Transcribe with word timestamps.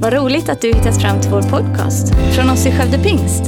Vad 0.00 0.12
roligt 0.12 0.48
att 0.48 0.60
du 0.60 0.68
hittat 0.68 1.02
fram 1.02 1.20
till 1.20 1.30
vår 1.30 1.42
podcast 1.42 2.14
från 2.34 2.50
oss 2.50 2.66
i 2.66 2.70
Skövde 2.70 2.98
Pingst. 2.98 3.42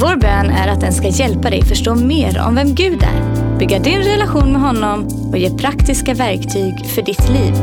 Vår 0.00 0.16
bön 0.16 0.50
är 0.50 0.68
att 0.68 0.80
den 0.80 0.92
ska 0.92 1.08
hjälpa 1.08 1.50
dig 1.50 1.62
förstå 1.62 1.94
mer 1.94 2.40
om 2.46 2.54
vem 2.54 2.74
Gud 2.74 3.02
är, 3.02 3.58
bygga 3.58 3.78
din 3.78 3.98
relation 3.98 4.52
med 4.52 4.60
honom 4.60 5.06
och 5.32 5.38
ge 5.38 5.50
praktiska 5.50 6.14
verktyg 6.14 6.86
för 6.86 7.02
ditt 7.02 7.28
liv. 7.28 7.54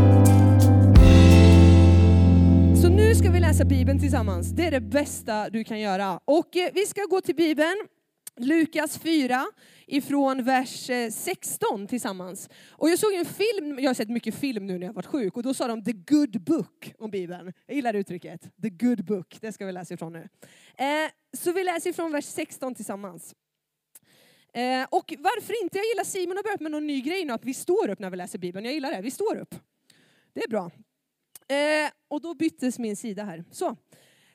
Så 2.81 2.89
nu 2.89 3.15
ska 3.15 3.31
vi 3.31 3.39
läsa 3.39 3.65
Bibeln 3.65 3.99
tillsammans. 3.99 4.51
Det 4.51 4.65
är 4.65 4.71
det 4.71 4.81
bästa 4.81 5.49
du 5.49 5.63
kan 5.63 5.79
göra. 5.79 6.19
Och 6.25 6.57
eh, 6.57 6.69
vi 6.73 6.85
ska 6.85 7.01
gå 7.09 7.21
till 7.21 7.35
Bibeln, 7.35 7.87
Lukas 8.39 8.97
4, 8.97 9.45
ifrån 9.87 10.43
vers 10.43 10.89
eh, 10.89 11.09
16 11.11 11.87
tillsammans. 11.87 12.49
Och 12.69 12.89
jag 12.89 12.99
såg 12.99 13.13
en 13.13 13.25
film, 13.25 13.79
jag 13.79 13.89
har 13.89 13.93
sett 13.93 14.09
mycket 14.09 14.35
film 14.35 14.67
nu 14.67 14.73
när 14.73 14.81
jag 14.81 14.87
har 14.87 14.93
varit 14.93 15.05
sjuk, 15.05 15.37
och 15.37 15.43
då 15.43 15.53
sa 15.53 15.67
de 15.67 15.83
the 15.83 15.93
good 15.93 16.43
book 16.43 16.93
om 16.97 17.11
Bibeln. 17.11 17.53
Jag 17.65 17.75
gillar 17.75 17.93
uttrycket, 17.93 18.41
the 18.61 18.69
good 18.69 19.05
book. 19.05 19.37
Det 19.41 19.51
ska 19.51 19.65
vi 19.65 19.71
läsa 19.71 19.93
ifrån 19.93 20.13
nu. 20.13 20.29
Eh, 20.77 21.11
så 21.37 21.51
vi 21.51 21.63
läser 21.63 21.89
ifrån 21.89 22.11
vers 22.11 22.25
16 22.25 22.75
tillsammans. 22.75 23.35
Eh, 24.53 24.87
och 24.91 25.13
varför 25.19 25.63
inte? 25.63 25.77
Jag 25.77 25.85
gillar 25.85 26.03
Simon 26.03 26.37
har 26.37 26.43
börjat 26.43 26.61
med 26.61 26.71
någon 26.71 26.87
ny 26.87 27.01
grej 27.01 27.25
nu, 27.25 27.33
att 27.33 27.45
vi 27.45 27.53
står 27.53 27.89
upp 27.89 27.99
när 27.99 28.09
vi 28.09 28.17
läser 28.17 28.39
Bibeln. 28.39 28.65
Jag 28.65 28.73
gillar 28.73 28.91
det, 28.91 29.01
vi 29.01 29.11
står 29.11 29.37
upp. 29.37 29.55
Det 30.33 30.43
är 30.43 30.49
bra. 30.49 30.71
Eh, 31.47 31.91
och 32.07 32.21
då 32.21 32.33
byttes 32.33 32.79
min 32.79 32.95
sida 32.95 33.23
här. 33.23 33.43
Så. 33.51 33.77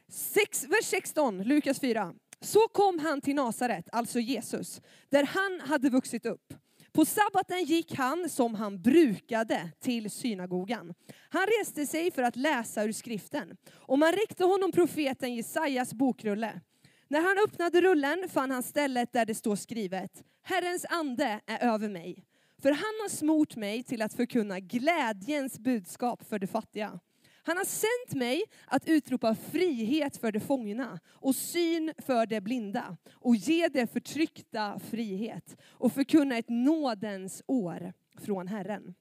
Sex, 0.08 0.64
vers 0.64 0.84
16, 0.84 1.42
Lukas 1.42 1.80
4. 1.80 2.14
Så 2.40 2.60
kom 2.68 2.98
han 2.98 3.20
till 3.20 3.34
Nasaret, 3.34 3.88
alltså 3.92 4.20
Jesus, 4.20 4.80
där 5.08 5.24
han 5.24 5.68
hade 5.68 5.90
vuxit 5.90 6.26
upp. 6.26 6.54
På 6.92 7.04
sabbaten 7.04 7.64
gick 7.64 7.94
han 7.94 8.28
som 8.28 8.54
han 8.54 8.82
brukade 8.82 9.70
till 9.80 10.10
synagogan. 10.10 10.94
Han 11.28 11.46
reste 11.60 11.86
sig 11.86 12.10
för 12.10 12.22
att 12.22 12.36
läsa 12.36 12.84
ur 12.84 12.92
skriften 12.92 13.56
och 13.72 13.98
man 13.98 14.12
räckte 14.12 14.44
honom 14.44 14.72
profeten 14.72 15.34
Jesajas 15.34 15.94
bokrulle. 15.94 16.60
När 17.08 17.20
han 17.20 17.36
öppnade 17.47 17.80
rullen 17.80 18.28
fann 18.28 18.50
han 18.50 18.62
stället 18.62 19.12
där 19.12 19.27
det 19.27 19.34
står 19.34 19.56
skrivet 19.56 20.22
Herrens 20.42 20.86
ande 20.88 21.41
är 21.47 21.69
över 21.75 21.88
mig, 21.88 22.25
för 22.62 22.70
han 22.70 23.00
har 23.02 23.08
smort 23.08 23.56
mig 23.56 23.82
till 23.82 24.02
att 24.02 24.14
förkunna 24.14 24.60
glädjens 24.60 25.58
budskap 25.58 26.28
för 26.28 26.38
de 26.38 26.47
fattiga. 26.47 27.00
Han 27.42 27.56
har 27.56 27.64
sänt 27.64 28.19
mig 28.19 28.42
att 28.66 28.88
utropa 28.88 29.34
frihet 29.34 30.16
för 30.16 30.33
de 30.33 30.41
fångna 30.41 31.00
och 31.08 31.34
syn 31.34 31.92
för 31.98 32.27
de 32.27 32.41
blinda 32.41 32.97
och 33.12 33.36
ge 33.36 33.69
de 33.69 33.86
förtryckta 33.86 34.78
frihet 34.78 35.56
och 35.62 35.92
förkunna 35.92 36.36
ett 36.36 36.48
nådens 36.48 37.42
år 37.47 37.92
från 38.20 38.48
Herren. 38.48 38.94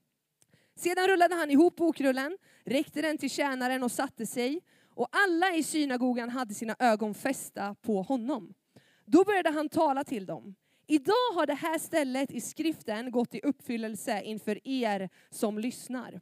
Sedan 0.76 1.08
rullade 1.08 1.36
han 1.36 1.52
ihop 1.52 1.76
bokrullen, 1.76 2.38
räckte 2.66 3.02
den 3.02 3.18
till 3.18 3.30
tjänaren 3.30 3.84
och 3.84 3.92
satte 3.92 4.26
sig 4.26 4.62
och 4.96 5.08
alla 5.12 5.56
i 5.56 5.64
synagogan 5.64 6.30
hade 6.30 6.54
sina 6.54 6.76
ögon 6.80 7.14
fästa 7.14 7.76
på 7.82 8.02
honom. 8.02 8.54
Då 9.06 9.24
började 9.24 9.50
han 9.50 9.70
tala 9.70 10.04
till 10.04 10.26
dem. 10.26 10.56
Idag 10.88 11.34
har 11.36 11.46
det 11.46 11.54
här 11.54 11.78
stället 11.78 12.32
i 12.32 12.42
skriften 12.42 13.12
gått 13.12 13.36
i 13.36 13.42
uppfyllelse 13.44 14.22
inför 14.22 14.68
er 14.68 15.10
som 15.30 15.60
lyssnar. 15.60 16.22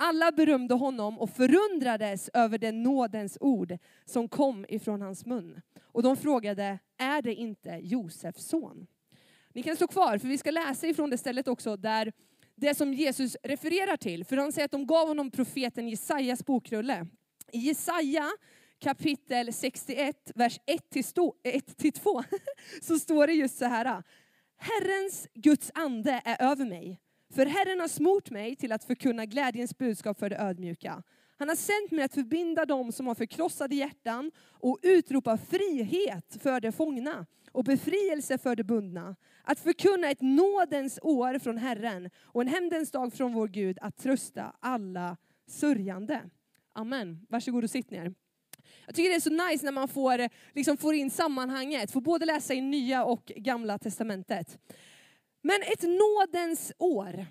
Alla 0.00 0.32
berömde 0.32 0.74
honom 0.74 1.18
och 1.18 1.30
förundrades 1.30 2.30
över 2.34 2.58
den 2.58 2.82
nådens 2.82 3.38
ord 3.40 3.78
som 4.04 4.28
kom 4.28 4.66
ifrån 4.68 5.02
hans 5.02 5.26
mun. 5.26 5.60
Och 5.82 6.02
de 6.02 6.16
frågade, 6.16 6.78
är 6.98 7.22
det 7.22 7.34
inte 7.34 7.70
Josefs 7.82 8.44
son? 8.48 8.86
Ni 9.52 9.62
kan 9.62 9.76
stå 9.76 9.86
kvar, 9.86 10.18
för 10.18 10.28
vi 10.28 10.38
ska 10.38 10.50
läsa 10.50 10.86
ifrån 10.86 11.10
det 11.10 11.18
stället 11.18 11.48
också 11.48 11.76
där 11.76 12.12
det 12.54 12.74
som 12.74 12.94
Jesus 12.94 13.36
refererar 13.42 13.96
till. 13.96 14.24
För 14.24 14.36
han 14.36 14.52
säger 14.52 14.64
att 14.64 14.70
de 14.70 14.86
gav 14.86 15.08
honom 15.08 15.30
profeten 15.30 15.88
Jesajas 15.88 16.44
bokrulle. 16.44 17.06
I 17.52 17.58
Jesaja 17.58 18.30
kapitel 18.78 19.52
61, 19.52 20.32
vers 20.34 20.58
1-2, 20.94 22.24
så 22.82 22.98
står 22.98 23.26
det 23.26 23.32
just 23.32 23.58
så 23.58 23.64
här. 23.64 24.02
Herrens 24.56 25.28
Guds 25.34 25.70
ande 25.74 26.22
är 26.24 26.50
över 26.50 26.64
mig 26.64 27.00
för 27.34 27.46
Herren 27.46 27.80
har 27.80 27.88
smort 27.88 28.30
mig 28.30 28.56
till 28.56 28.72
att 28.72 28.84
förkunna 28.84 29.26
glädjens 29.26 29.78
budskap 29.78 30.18
för 30.18 30.30
de 30.30 30.36
ödmjuka. 30.36 31.02
Han 31.38 31.48
har 31.48 31.56
sänt 31.56 31.90
mig 31.90 32.04
att 32.04 32.14
förbinda 32.14 32.66
dem 32.66 32.92
som 32.92 33.06
har 33.06 33.14
förkrossade 33.14 33.74
hjärtan 33.74 34.30
och 34.60 34.78
utropa 34.82 35.36
frihet 35.36 36.36
för 36.42 36.60
de 36.60 36.72
fångna 36.72 37.26
och 37.52 37.64
befrielse 37.64 38.38
för 38.38 38.56
de 38.56 38.62
bundna. 38.62 39.16
Att 39.42 39.60
förkunna 39.60 40.10
ett 40.10 40.20
nådens 40.20 40.98
år 41.02 41.38
från 41.38 41.58
Herren 41.58 42.10
och 42.22 42.42
en 42.42 42.48
hämndens 42.48 42.90
dag 42.90 43.12
från 43.12 43.32
vår 43.32 43.48
Gud 43.48 43.78
att 43.80 43.96
trösta 43.96 44.56
alla 44.60 45.16
sörjande. 45.46 46.20
Amen. 46.72 47.26
Varsågod 47.28 47.64
och 47.64 47.70
sitt 47.70 47.90
ner. 47.90 48.14
Jag 48.86 48.94
tycker 48.94 49.10
det 49.10 49.16
är 49.16 49.20
så 49.20 49.48
nice 49.50 49.64
när 49.64 49.72
man 49.72 49.88
får, 49.88 50.28
liksom 50.54 50.76
får 50.76 50.94
in 50.94 51.10
sammanhanget, 51.10 51.90
får 51.90 52.00
både 52.00 52.26
läsa 52.26 52.54
i 52.54 52.60
nya 52.60 53.04
och 53.04 53.32
gamla 53.36 53.78
testamentet. 53.78 54.58
Men 55.42 55.62
ett 55.62 55.82
nådens 55.82 56.72
år, 56.78 57.26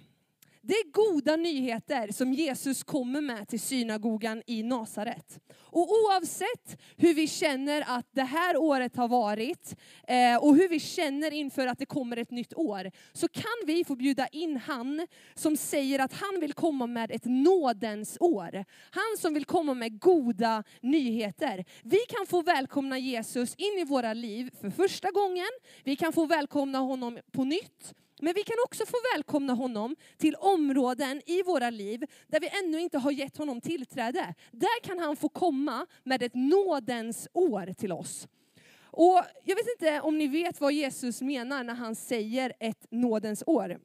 det 0.67 0.73
är 0.73 0.91
goda 0.91 1.35
nyheter 1.35 2.11
som 2.11 2.33
Jesus 2.33 2.83
kommer 2.83 3.22
med 3.22 3.47
till 3.47 3.59
synagogan 3.59 4.44
i 4.45 4.63
Nasaret. 4.63 5.39
Och 5.55 5.91
oavsett 5.91 6.81
hur 6.97 7.13
vi 7.13 7.28
känner 7.28 7.83
att 7.88 8.05
det 8.11 8.23
här 8.23 8.57
året 8.57 8.95
har 8.95 9.07
varit 9.07 9.75
eh, 10.07 10.35
och 10.44 10.56
hur 10.56 10.69
vi 10.69 10.79
känner 10.79 11.33
inför 11.33 11.67
att 11.67 11.79
det 11.79 11.85
kommer 11.85 12.17
ett 12.17 12.31
nytt 12.31 12.53
år, 12.53 12.91
så 13.13 13.27
kan 13.27 13.44
vi 13.66 13.83
få 13.83 13.95
bjuda 13.95 14.27
in 14.27 14.57
han 14.57 15.07
som 15.35 15.57
säger 15.57 16.00
att 16.00 16.13
han 16.13 16.39
vill 16.39 16.53
komma 16.53 16.88
med 16.88 17.11
ett 17.11 17.25
nådens 17.25 18.17
år. 18.19 18.66
Han 18.91 19.17
som 19.17 19.33
vill 19.33 19.45
komma 19.45 19.73
med 19.73 20.00
goda 20.00 20.63
nyheter. 20.81 21.66
Vi 21.83 22.00
kan 22.09 22.25
få 22.25 22.41
välkomna 22.41 22.97
Jesus 22.97 23.56
in 23.56 23.79
i 23.79 23.83
våra 23.83 24.13
liv 24.13 24.51
för 24.61 24.69
första 24.69 25.11
gången. 25.11 25.50
Vi 25.83 25.95
kan 25.95 26.13
få 26.13 26.25
välkomna 26.25 26.77
honom 26.77 27.19
på 27.31 27.44
nytt. 27.44 27.94
Men 28.22 28.33
vi 28.33 28.44
kan 28.44 28.55
också 28.66 28.85
få 28.85 28.97
välkomna 29.16 29.53
honom 29.53 29.95
till 30.17 30.35
områden 30.35 31.22
i 31.25 31.44
våra 31.44 31.69
liv 31.69 32.05
där 32.28 32.39
vi 32.39 32.50
ännu 32.63 32.79
inte 32.79 32.97
har 32.97 33.11
gett 33.11 33.38
honom 33.38 33.61
tillträde. 33.61 34.33
Där 34.51 34.83
kan 34.83 35.00
han 35.00 35.16
få 35.16 35.29
komma 35.29 35.85
med 36.03 36.23
ett 36.23 36.35
nådens 36.35 37.27
år 37.33 37.73
till 37.73 37.91
oss. 37.91 38.27
Och 38.81 39.22
Jag 39.44 39.56
vet 39.56 39.67
inte 39.79 40.01
om 40.01 40.17
ni 40.17 40.27
vet 40.27 40.61
vad 40.61 40.73
Jesus 40.73 41.22
menar 41.22 41.63
när 41.63 41.73
han 41.73 41.95
säger 41.95 42.53
ett 42.59 42.85
nådens 42.91 43.44
år. 43.45 43.79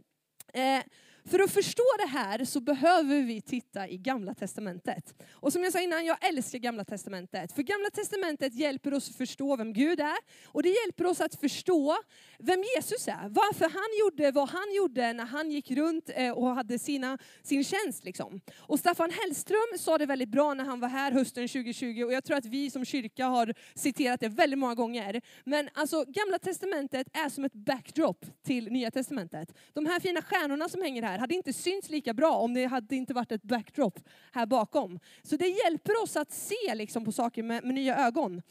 Eh, 0.53 0.83
för 1.25 1.39
att 1.39 1.51
förstå 1.51 1.83
det 1.99 2.09
här 2.09 2.45
så 2.45 2.61
behöver 2.61 3.23
vi 3.23 3.41
titta 3.41 3.89
i 3.89 3.99
Gamla 3.99 4.35
Testamentet. 4.35 5.15
Och 5.33 5.53
som 5.53 5.65
jag 5.65 5.73
sa 5.73 5.81
innan, 5.81 6.05
jag 6.05 6.29
älskar 6.29 6.59
Gamla 6.59 6.85
Testamentet. 6.85 7.53
För 7.53 7.63
Gamla 7.63 7.91
Testamentet 7.91 8.55
hjälper 8.55 8.95
oss 8.95 9.11
att 9.11 9.17
förstå 9.17 9.57
vem 9.57 9.73
Gud 9.73 10.01
är. 10.01 10.17
Och 10.47 10.63
det 10.63 10.69
hjälper 10.69 11.07
oss 11.07 11.21
att 11.21 11.35
förstå 11.35 11.97
vem 12.39 12.65
Jesus 12.77 13.09
är. 13.09 13.29
Varför 13.29 13.65
han 13.65 13.99
gjorde 14.01 14.31
vad 14.31 14.49
han 14.49 14.75
gjorde 14.75 15.13
när 15.13 15.25
han 15.25 15.51
gick 15.51 15.71
runt 15.71 16.11
eh, 16.15 16.31
och 16.31 16.47
hade 16.47 16.79
sina, 16.79 17.19
sin 17.43 17.65
tjänst. 17.65 18.05
Liksom. 18.05 18.41
Och 18.59 18.79
Staffan 18.79 19.11
Hellström 19.11 19.79
sa 19.79 19.99
det 19.99 20.07
väldigt 20.07 20.29
bra 20.29 20.55
när 20.55 20.65
han 20.65 20.81
var 20.81 20.89
här 20.89 21.13
hösten 21.13 21.49
2020. 21.49 22.03
Och 22.05 22.13
jag 22.13 22.25
tror 22.25 22.37
att 22.37 22.47
vi 22.47 22.71
som 22.71 22.85
kyrka 22.85 23.27
har 23.27 23.55
citerat 23.75 24.21
det 24.21 24.29
väldigt 24.29 24.59
många 24.59 24.75
gånger. 24.75 25.21
Men 25.45 25.69
alltså, 25.75 26.05
Gamla 26.09 26.39
Testamentet 26.39 27.07
är 27.13 27.29
som 27.29 27.45
ett 27.45 27.55
backdrop 27.55 28.27
till 28.43 28.73
Nya 28.73 28.91
Testamentet. 28.91 29.55
De 29.73 29.87
här 29.87 30.01
fina 30.01 30.23
stjärnorna 30.23 30.69
som 30.69 30.83
hänger 30.83 31.03
här 31.03 31.12
här 31.13 31.19
hade 31.19 31.35
inte 31.35 31.53
synts 31.53 31.91
lika 31.91 32.15
bra 32.15 32.37
om 32.37 32.55
det 32.55 32.65
hade 32.65 32.97
inte 32.97 33.15
varit 33.15 33.33
ett 33.33 33.43
backdrop 33.43 33.99
här 34.33 34.47
bakom. 34.47 34.99
Så 35.23 35.37
det 35.37 35.49
hjälper 35.49 36.03
oss 36.03 36.17
att 36.17 36.33
se 36.33 36.75
liksom 36.75 37.05
på 37.05 37.13
saker 37.13 37.43
med, 37.43 37.65
med 37.65 37.75
nya 37.75 38.07
ögon. 38.07 38.43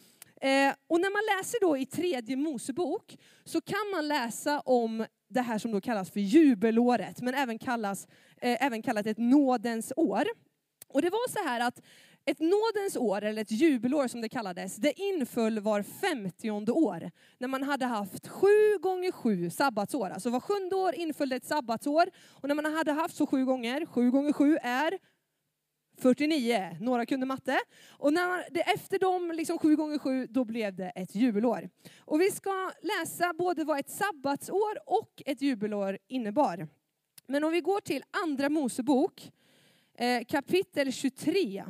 Eh, 0.42 0.74
och 0.88 1.02
när 1.02 1.12
man 1.12 1.38
läser 1.38 1.62
då 1.62 1.78
i 1.78 1.86
tredje 1.86 2.36
Mosebok 2.36 3.18
så 3.46 3.62
kan 3.62 3.92
man 3.92 4.08
läsa 4.08 4.60
om 4.60 5.06
det 5.30 5.42
här 5.42 5.58
som 5.58 5.72
då 5.72 5.82
kallas 5.82 6.12
för 6.12 6.20
jubelåret, 6.20 7.22
men 7.22 7.34
även, 7.34 7.60
kallas, 7.60 8.08
eh, 8.42 8.66
även 8.66 8.82
kallat 8.82 9.06
ett 9.06 9.18
nådens 9.18 9.94
år. 9.96 10.24
Och 10.88 11.02
det 11.02 11.10
var 11.10 11.30
så 11.30 11.50
här 11.50 11.68
att 11.68 11.82
ett 12.32 12.40
nådens 12.40 12.96
år, 12.96 13.24
eller 13.24 13.42
ett 13.42 13.52
jubelår 13.52 14.08
som 14.08 14.22
det 14.22 14.30
kallades, 14.30 14.76
det 14.76 15.00
inföll 15.00 15.60
var 15.60 15.84
femtionde 15.84 16.72
år. 16.72 17.12
När 17.38 17.48
man 17.48 17.64
hade 17.64 17.86
haft 17.86 18.28
sju 18.28 18.78
gånger 18.82 19.12
sju 19.12 19.50
sabbatsår. 19.50 20.10
Alltså 20.10 20.30
var 20.30 20.40
sjunde 20.40 20.76
år 20.76 20.96
inföll 20.96 21.30
det 21.30 21.36
ett 21.36 21.46
sabbatsår. 21.46 22.10
Och 22.30 22.48
när 22.48 22.56
man 22.56 22.74
hade 22.74 22.92
haft 22.92 23.16
så 23.16 23.28
sju 23.28 23.46
gånger, 23.46 23.86
sju 23.86 24.12
gånger 24.12 24.34
sju 24.34 24.58
är 24.62 24.98
49. 26.02 26.78
Några 26.80 27.06
kunde 27.06 27.26
matte. 27.26 27.60
Och 27.90 28.14
när 28.14 28.54
det, 28.54 28.62
efter 28.62 29.00
de 29.00 29.32
liksom 29.32 29.58
sju 29.58 29.76
gånger 29.76 29.98
sju, 29.98 30.28
då 30.30 30.46
blev 30.46 30.76
det 30.76 30.90
ett 30.90 31.16
jubelår. 31.16 31.70
Och 32.00 32.22
vi 32.22 32.32
ska 32.32 32.72
läsa 32.82 33.34
både 33.38 33.64
vad 33.64 33.80
ett 33.80 33.90
sabbatsår 33.90 34.78
och 34.86 35.22
ett 35.26 35.42
jubelår 35.42 35.98
innebar. 36.08 36.68
Men 37.28 37.44
om 37.44 37.52
vi 37.52 37.62
går 37.62 37.80
till 37.80 38.04
Andra 38.24 38.50
Mosebok, 38.50 39.32
eh, 39.98 40.24
kapitel 40.28 40.92
23 40.94 41.64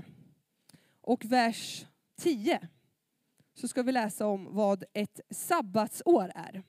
och 1.12 1.26
vers 1.26 1.86
10 2.22 2.60
så 3.54 3.68
ska 3.68 3.84
vi 3.84 3.92
läsa 3.92 4.28
om 4.28 4.56
vad 4.56 4.84
ett 4.94 5.20
sabbatsår 5.30 6.32
är. 6.36 6.64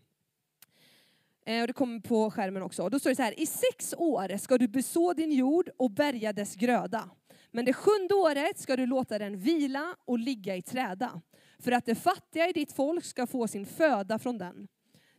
Eh, 1.46 1.60
och 1.60 1.66
det 1.66 1.72
kommer 1.72 2.00
på 2.00 2.30
skärmen 2.30 2.62
också. 2.62 2.88
Då 2.88 2.98
står 2.98 3.10
det 3.10 3.16
så 3.16 3.22
här, 3.22 3.40
i 3.40 3.46
sex 3.46 3.94
år 3.98 4.36
ska 4.36 4.58
du 4.58 4.68
beså 4.68 5.12
din 5.12 5.32
jord 5.32 5.70
och 5.76 5.90
bärga 5.90 6.32
dess 6.32 6.54
gröda. 6.54 7.10
Men 7.50 7.64
det 7.64 7.72
sjunde 7.72 8.14
året 8.14 8.58
ska 8.58 8.76
du 8.76 8.86
låta 8.86 9.18
den 9.18 9.38
vila 9.38 9.96
och 10.04 10.18
ligga 10.18 10.56
i 10.56 10.62
träda, 10.62 11.20
för 11.58 11.72
att 11.72 11.86
det 11.86 11.94
fattiga 11.94 12.48
i 12.48 12.52
ditt 12.52 12.72
folk 12.72 13.04
ska 13.04 13.26
få 13.26 13.48
sin 13.48 13.66
föda 13.66 14.18
från 14.18 14.38
den. 14.38 14.68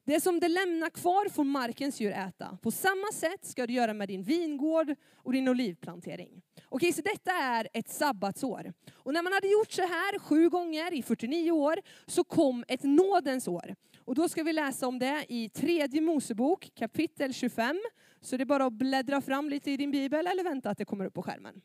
Det 0.06 0.22
som 0.22 0.40
det 0.40 0.48
lämnar 0.48 0.90
kvar 0.90 1.30
får 1.30 1.44
markens 1.44 2.02
djur 2.02 2.12
äta. 2.12 2.58
På 2.62 2.72
samma 2.72 3.12
sätt 3.14 3.46
ska 3.46 3.68
du 3.68 3.74
göra 3.74 3.94
med 3.94 4.08
din 4.08 4.24
vingård 4.24 4.96
och 5.16 5.34
din 5.34 5.48
olivplantering. 5.48 6.42
Okej, 6.70 6.94
så 6.94 7.02
detta 7.02 7.32
är 7.32 7.68
ett 7.74 7.90
sabbatsår. 7.90 8.74
Och 9.04 9.14
när 9.14 9.24
man 9.24 9.34
hade 9.34 9.48
gjort 9.48 9.72
så 9.72 9.82
här 9.82 10.20
sju 10.20 10.50
gånger 10.50 10.94
i 10.94 11.04
49 11.04 11.52
år 11.52 11.80
så 12.06 12.24
kom 12.24 12.64
ett 12.68 12.84
nådens 12.84 13.48
år. 13.48 13.76
Och 14.06 14.16
då 14.16 14.30
ska 14.30 14.44
vi 14.44 14.54
läsa 14.54 14.88
om 14.88 15.00
det 15.00 15.26
i 15.30 15.50
tredje 15.50 16.02
Mosebok 16.02 16.72
kapitel 16.76 17.34
25. 17.34 17.82
Så 18.22 18.38
det 18.38 18.44
är 18.44 18.46
bara 18.46 18.66
att 18.66 18.74
bläddra 18.74 19.22
fram 19.22 19.50
lite 19.50 19.72
i 19.72 19.78
din 19.78 19.92
bibel 19.92 20.28
eller 20.28 20.44
vänta 20.44 20.70
att 20.70 20.78
det 20.78 20.86
kommer 20.86 21.06
upp 21.06 21.14
på 21.14 21.24
skärmen. 21.24 21.62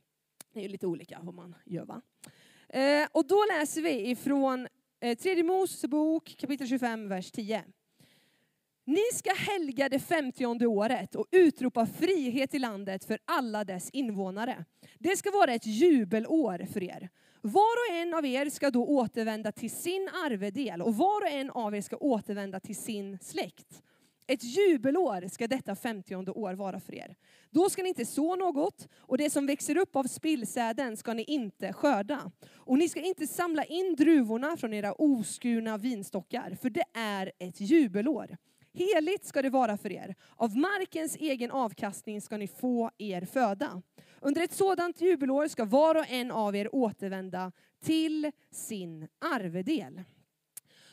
Det 0.55 0.65
är 0.65 0.69
lite 0.69 0.87
olika 0.87 1.19
vad 1.23 1.35
man 1.35 1.55
gör 1.67 1.85
va. 1.85 2.03
Eh, 2.69 3.09
och 3.13 3.27
då 3.27 3.45
läser 3.59 3.83
vi 3.83 4.11
ifrån 4.11 4.69
eh, 5.01 5.19
tredje 5.19 5.45
Mosebok 5.45 6.37
kapitel 6.39 6.69
25 6.69 7.09
vers 7.09 7.31
10. 7.31 7.65
Ni 8.85 9.03
ska 9.15 9.31
helga 9.35 9.89
det 9.89 9.99
femtionde 9.99 10.67
året 10.67 11.15
och 11.15 11.27
utropa 11.31 11.87
frihet 11.87 12.55
i 12.55 12.59
landet 12.59 13.05
för 13.05 13.19
alla 13.25 13.65
dess 13.65 13.91
invånare. 13.91 14.65
Det 14.99 15.17
ska 15.17 15.31
vara 15.31 15.53
ett 15.53 15.67
jubelår 15.67 16.67
för 16.73 16.83
er. 16.83 17.09
Var 17.49 17.91
och 17.91 17.97
en 17.97 18.15
av 18.15 18.27
er 18.27 18.51
ska 18.51 18.71
då 18.71 18.87
återvända 18.87 19.53
till 19.53 19.71
sin 19.71 20.09
arvedel 20.25 20.83
och 20.83 20.97
var 20.97 21.23
och 21.23 21.29
en 21.29 21.51
av 21.51 21.75
er 21.75 21.81
ska 21.81 21.97
återvända 21.97 22.61
till 22.61 22.77
sin 22.77 23.19
släkt. 23.19 23.83
Ett 24.27 24.45
jubelår 24.45 25.29
ska 25.29 25.47
detta 25.47 25.77
femtionde 25.77 26.31
år 26.31 26.55
vara 26.55 26.81
för 26.81 26.95
er. 26.95 27.17
Då 27.51 27.71
ska 27.71 27.83
ni 27.83 27.89
inte 27.89 28.05
så 28.05 28.37
något 28.37 28.89
och 28.97 29.19
det 29.19 29.31
som 29.31 29.47
växer 29.47 29.77
upp 29.77 29.97
av 29.97 30.05
spillsäden 30.05 30.97
ska 30.97 31.15
ni 31.15 31.25
inte 31.25 31.73
skörda. 31.73 32.31
Och 32.55 32.79
ni 32.79 32.89
ska 32.89 33.01
inte 33.01 33.27
samla 33.27 33.65
in 33.65 33.95
druvorna 33.99 34.57
från 34.57 34.75
era 34.75 34.93
oskurna 34.93 35.79
vinstockar, 35.79 36.57
för 36.63 36.71
det 36.71 36.85
är 36.95 37.33
ett 37.39 37.61
jubelår. 37.61 38.37
Heligt 38.79 39.25
ska 39.25 39.43
det 39.43 39.51
vara 39.51 39.77
för 39.77 39.93
er. 39.93 40.15
Av 40.37 40.57
markens 40.57 41.17
egen 41.17 41.51
avkastning 41.51 42.21
ska 42.21 42.37
ni 42.37 42.49
få 42.49 42.91
er 42.99 43.21
föda. 43.21 43.83
Under 44.21 44.43
ett 44.43 44.53
sådant 44.53 45.01
jubelår 45.01 45.49
ska 45.49 45.65
var 45.65 45.95
och 45.95 46.11
en 46.11 46.31
av 46.31 46.57
er 46.57 46.75
återvända 46.75 47.53
till 47.85 48.33
sin 48.51 49.09
arvedel. 49.19 50.03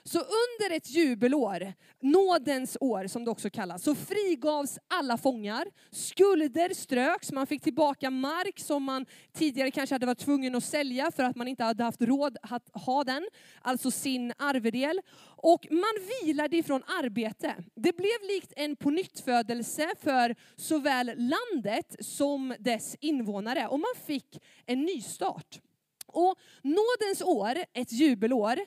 Så 0.09 0.19
under 0.19 0.75
ett 0.75 0.89
jubelår, 0.89 1.73
nådens 1.99 2.77
år 2.79 3.07
som 3.07 3.25
det 3.25 3.31
också 3.31 3.49
kallas, 3.49 3.83
så 3.83 3.95
frigavs 3.95 4.79
alla 4.87 5.17
fångar. 5.17 5.65
Skulder 5.91 6.73
ströks, 6.73 7.31
man 7.31 7.47
fick 7.47 7.63
tillbaka 7.63 8.09
mark 8.09 8.59
som 8.59 8.83
man 8.83 9.05
tidigare 9.33 9.71
kanske 9.71 9.95
hade 9.95 10.05
varit 10.05 10.19
tvungen 10.19 10.55
att 10.55 10.63
sälja 10.63 11.11
för 11.11 11.23
att 11.23 11.35
man 11.35 11.47
inte 11.47 11.63
hade 11.63 11.83
haft 11.83 12.01
råd 12.01 12.37
att 12.41 12.69
ha 12.73 13.03
den, 13.03 13.27
alltså 13.61 13.91
sin 13.91 14.33
arvedel. 14.37 15.01
Och 15.25 15.67
man 15.71 15.93
vilade 16.23 16.57
ifrån 16.57 16.83
arbete. 16.87 17.55
Det 17.75 17.97
blev 17.97 18.21
likt 18.27 18.53
en 18.55 18.75
pånyttfödelse 18.75 19.89
för 20.01 20.35
såväl 20.55 21.11
landet 21.17 21.95
som 21.99 22.55
dess 22.59 22.95
invånare 22.99 23.67
och 23.67 23.79
man 23.79 24.05
fick 24.05 24.43
en 24.65 24.81
nystart. 24.81 25.61
Och 26.07 26.35
nådens 26.61 27.21
år, 27.21 27.55
ett 27.73 27.91
jubelår, 27.91 28.59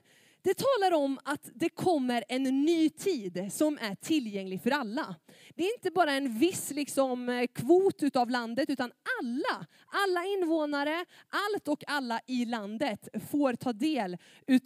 det 0.42 0.54
talar 0.54 0.96
om 0.96 1.18
att 1.24 1.50
det 1.54 1.68
kommer 1.68 2.24
en 2.28 2.42
ny 2.42 2.90
tid 2.90 3.52
som 3.52 3.78
är 3.80 3.94
tillgänglig 3.94 4.62
för 4.62 4.70
alla. 4.70 5.14
Det 5.54 5.64
är 5.64 5.74
inte 5.74 5.90
bara 5.90 6.12
en 6.12 6.38
viss 6.38 6.70
liksom, 6.70 7.28
eh, 7.28 7.46
kvot 7.46 8.16
av 8.16 8.30
landet, 8.30 8.70
utan 8.70 8.92
alla, 9.20 9.66
alla 9.86 10.24
invånare, 10.24 11.04
allt 11.28 11.68
och 11.68 11.84
alla 11.86 12.20
i 12.26 12.44
landet 12.44 13.08
får 13.30 13.54
ta 13.54 13.72
del 13.72 14.16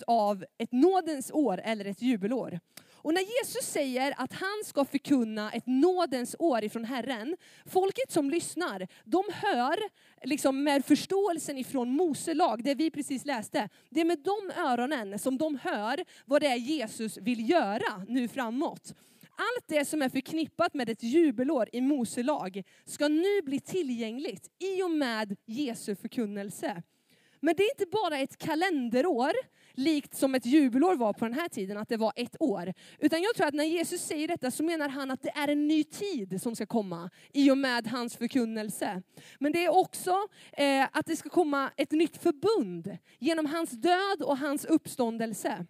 av 0.06 0.44
ett 0.58 0.72
nådens 0.72 1.30
år 1.30 1.60
eller 1.64 1.84
ett 1.84 2.02
jubelår. 2.02 2.60
Och 3.04 3.14
när 3.14 3.22
Jesus 3.22 3.72
säger 3.72 4.14
att 4.16 4.32
han 4.32 4.62
ska 4.64 4.84
förkunna 4.84 5.52
ett 5.52 5.66
nådens 5.66 6.37
år 6.38 6.64
ifrån 6.64 6.84
Herren, 6.84 7.37
folket 7.66 8.12
som 8.12 8.31
lyssnar, 8.31 8.88
de 9.04 9.25
hör 9.32 9.78
liksom 10.25 10.64
med 10.64 10.84
förståelsen 10.84 11.58
ifrån 11.58 11.90
Mose 11.90 12.34
lag, 12.34 12.64
det 12.64 12.75
vi 12.75 12.90
precis 12.90 13.25
läste. 13.25 13.69
Det 13.90 14.00
är 14.00 14.04
med 14.04 14.19
de 14.19 14.60
öronen 14.60 15.19
som 15.19 15.38
de 15.38 15.58
hör 15.62 16.04
vad 16.25 16.43
det 16.43 16.46
är 16.46 16.56
Jesus 16.56 17.16
vill 17.16 17.50
göra 17.50 18.04
nu 18.08 18.28
framåt. 18.28 18.94
Allt 19.37 19.64
det 19.69 19.84
som 19.84 20.02
är 20.02 20.08
förknippat 20.08 20.75
med 20.75 20.88
ett 20.88 21.02
jubelår 21.02 21.69
i 21.72 21.81
Mose 21.81 22.22
lag 22.22 22.62
ska 22.84 23.08
nu 23.08 23.43
bli 23.43 23.60
tillgängligt 23.60 24.50
i 24.58 24.82
och 24.82 24.90
med 24.90 25.37
Jesu 25.46 25.94
förkunnelse. 25.94 26.82
Men 27.40 27.55
det 27.56 27.62
är 27.62 27.81
inte 27.81 27.87
bara 27.93 28.19
ett 28.19 28.38
kalenderår, 28.38 29.32
likt 29.74 30.16
som 30.16 30.34
ett 30.34 30.46
jubelår 30.46 30.96
var 30.96 31.12
på 31.12 31.24
den 31.24 31.34
här 31.34 31.48
tiden, 31.48 31.76
att 31.76 31.88
det 31.88 31.96
var 31.96 32.12
ett 32.16 32.36
år. 32.40 32.74
Utan 32.98 33.22
jag 33.22 33.34
tror 33.34 33.46
att 33.46 33.54
när 33.54 33.64
Jesus 33.64 34.00
säger 34.00 34.28
detta 34.28 34.50
så 34.50 34.62
menar 34.62 34.88
han 34.88 35.10
att 35.10 35.22
det 35.22 35.30
är 35.30 35.48
en 35.48 35.69
ny 35.69 35.84
tid 35.84 36.42
som 36.42 36.56
ska 36.56 36.66
komma 36.66 37.10
i 37.32 37.50
och 37.50 37.58
med 37.58 37.86
hans 37.86 38.16
förkunnelse. 38.16 39.02
Men 39.38 39.52
det 39.52 39.64
är 39.64 39.74
också 39.74 40.16
eh, 40.52 40.88
att 40.92 41.06
det 41.06 41.16
ska 41.16 41.28
komma 41.28 41.70
ett 41.76 41.92
nytt 41.92 42.16
förbund 42.16 42.98
genom 43.19 43.46
hans 43.46 43.70
död 43.70 44.22
och 44.22 44.38
hans 44.38 44.64
uppståndelse. 44.64 45.66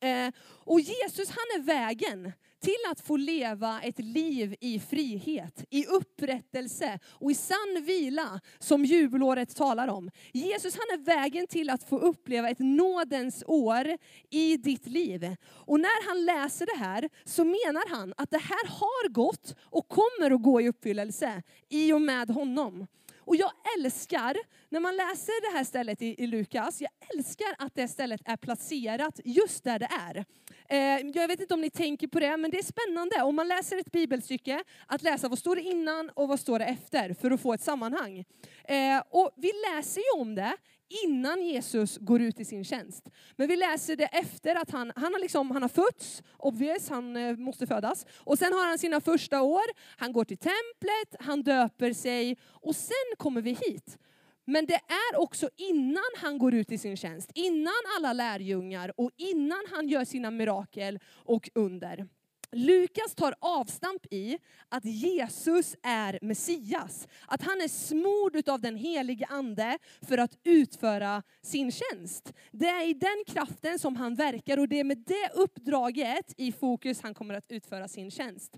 Eh, 0.00 0.32
och 0.64 0.80
Jesus 0.80 1.28
han 1.28 1.60
är 1.60 1.62
vägen 1.62 2.32
till 2.62 2.90
att 2.90 3.00
få 3.00 3.16
leva 3.16 3.80
ett 3.82 3.98
liv 3.98 4.56
i 4.60 4.80
frihet, 4.80 5.64
i 5.70 5.86
upprättelse 5.86 6.98
och 7.06 7.30
i 7.30 7.34
sann 7.34 7.82
vila 7.86 8.40
som 8.58 8.84
jubelåret 8.84 9.56
talar 9.56 9.88
om. 9.88 10.10
Jesus 10.32 10.74
han 10.74 11.00
är 11.00 11.04
vägen 11.04 11.46
till 11.46 11.70
att 11.70 11.88
få 11.88 11.98
uppleva 11.98 12.50
ett 12.50 12.58
nådens 12.58 13.44
år 13.46 13.98
i 14.30 14.56
ditt 14.56 14.86
liv. 14.86 15.36
Och 15.48 15.80
när 15.80 16.08
han 16.08 16.24
läser 16.24 16.66
det 16.66 16.84
här 16.84 17.08
så 17.24 17.44
menar 17.44 17.96
han 17.96 18.14
att 18.16 18.30
det 18.30 18.38
här 18.38 18.68
har 18.68 19.08
gått 19.08 19.56
och 19.60 19.88
kommer 19.88 20.30
att 20.30 20.42
gå 20.42 20.60
i 20.60 20.68
uppfyllelse 20.68 21.42
i 21.68 21.92
och 21.92 22.02
med 22.02 22.30
honom. 22.30 22.86
Och 23.24 23.36
jag 23.36 23.52
älskar, 23.78 24.36
när 24.68 24.80
man 24.80 24.96
läser 24.96 25.50
det 25.52 25.58
här 25.58 25.64
stället 25.64 26.02
i, 26.02 26.22
i, 26.22 26.26
Lukas, 26.26 26.80
jag 26.80 26.90
älskar 27.14 27.54
att 27.58 27.74
det 27.74 27.88
stället 27.88 28.20
är 28.24 28.36
placerat 28.36 29.20
just 29.24 29.64
där 29.64 29.78
det 29.78 29.88
är. 30.08 30.24
Eh, 30.68 31.06
jag 31.14 31.28
vet 31.28 31.40
inte 31.40 31.54
om 31.54 31.60
ni 31.60 31.70
tänker 31.70 32.08
på 32.08 32.20
det, 32.20 32.36
men 32.36 32.50
det 32.50 32.58
är 32.58 32.62
spännande 32.62 33.22
om 33.22 33.36
man 33.36 33.48
läser 33.48 33.78
ett 33.78 33.92
bibelstycke, 33.92 34.64
att 34.86 35.02
läsa 35.02 35.28
vad 35.28 35.38
står 35.38 35.56
det 35.56 35.62
innan 35.62 36.10
och 36.14 36.28
vad 36.28 36.40
står 36.40 36.58
det 36.58 36.64
efter, 36.64 37.14
för 37.14 37.30
att 37.30 37.40
få 37.40 37.52
ett 37.52 37.62
sammanhang. 37.62 38.24
Eh, 38.64 39.02
och 39.10 39.30
vi 39.36 39.52
läser 39.70 40.00
ju 40.00 40.20
om 40.20 40.34
det 40.34 40.56
innan 41.04 41.42
Jesus 41.42 41.98
går 41.98 42.22
ut 42.22 42.40
i 42.40 42.44
sin 42.44 42.64
tjänst. 42.64 43.08
Men 43.36 43.48
vi 43.48 43.56
läser 43.56 43.96
det 43.96 44.04
efter 44.04 44.54
att 44.54 44.70
han, 44.70 44.92
han, 44.96 45.12
har, 45.12 45.20
liksom, 45.20 45.50
han 45.50 45.62
har 45.62 45.68
fötts, 45.68 46.22
obvious, 46.36 46.88
han 46.88 47.16
eh, 47.16 47.36
måste 47.36 47.66
födas. 47.66 48.06
Och 48.18 48.38
sen 48.38 48.52
har 48.52 48.68
han 48.68 48.78
sina 48.78 49.00
första 49.00 49.42
år, 49.42 49.64
han 49.98 50.12
går 50.12 50.24
till 50.24 50.38
templet, 50.38 51.16
han 51.20 51.42
döper 51.42 51.92
sig 51.92 52.36
och 52.44 52.76
sen 52.76 53.16
kommer 53.16 53.42
vi 53.42 53.50
hit. 53.50 53.98
Men 54.44 54.66
det 54.66 54.74
är 54.74 55.20
också 55.20 55.48
innan 55.56 56.10
han 56.16 56.38
går 56.38 56.54
ut 56.54 56.72
i 56.72 56.78
sin 56.78 56.96
tjänst, 56.96 57.30
innan 57.34 57.82
alla 57.98 58.12
lärjungar 58.12 58.92
och 59.00 59.10
innan 59.16 59.64
han 59.70 59.88
gör 59.88 60.04
sina 60.04 60.30
mirakel 60.30 60.98
och 61.06 61.50
under. 61.54 62.08
Lukas 62.52 63.14
tar 63.14 63.34
avstamp 63.40 64.06
i 64.10 64.38
att 64.68 64.84
Jesus 64.84 65.76
är 65.82 66.18
Messias. 66.22 67.08
Att 67.26 67.42
han 67.42 67.60
är 67.60 67.68
smord 67.68 68.48
av 68.48 68.60
den 68.60 68.76
helige 68.76 69.26
ande 69.26 69.78
för 70.00 70.18
att 70.18 70.38
utföra 70.44 71.22
sin 71.42 71.72
tjänst. 71.72 72.32
Det 72.50 72.68
är 72.68 72.88
i 72.88 72.94
den 72.94 73.24
kraften 73.26 73.78
som 73.78 73.96
han 73.96 74.14
verkar 74.14 74.58
och 74.58 74.68
det 74.68 74.80
är 74.80 74.84
med 74.84 74.98
det 74.98 75.30
uppdraget 75.34 76.34
i 76.36 76.52
fokus 76.52 77.00
han 77.02 77.14
kommer 77.14 77.34
att 77.34 77.52
utföra 77.52 77.88
sin 77.88 78.10
tjänst. 78.10 78.56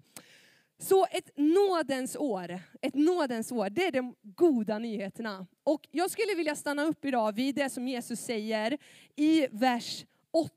Så 0.78 1.06
ett 1.10 1.30
nådens 1.36 2.16
år, 2.16 2.60
ett 2.80 2.94
nådens 2.94 3.52
år, 3.52 3.70
det 3.70 3.86
är 3.86 3.92
de 3.92 4.14
goda 4.22 4.78
nyheterna. 4.78 5.46
Och 5.64 5.88
jag 5.90 6.10
skulle 6.10 6.34
vilja 6.34 6.54
stanna 6.54 6.84
upp 6.84 7.04
idag 7.04 7.32
vid 7.34 7.54
det 7.54 7.70
som 7.70 7.88
Jesus 7.88 8.20
säger 8.20 8.78
i 9.16 9.46
vers 9.50 10.04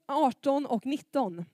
18 0.08 0.65
och 0.65 0.86
19. 0.86 1.46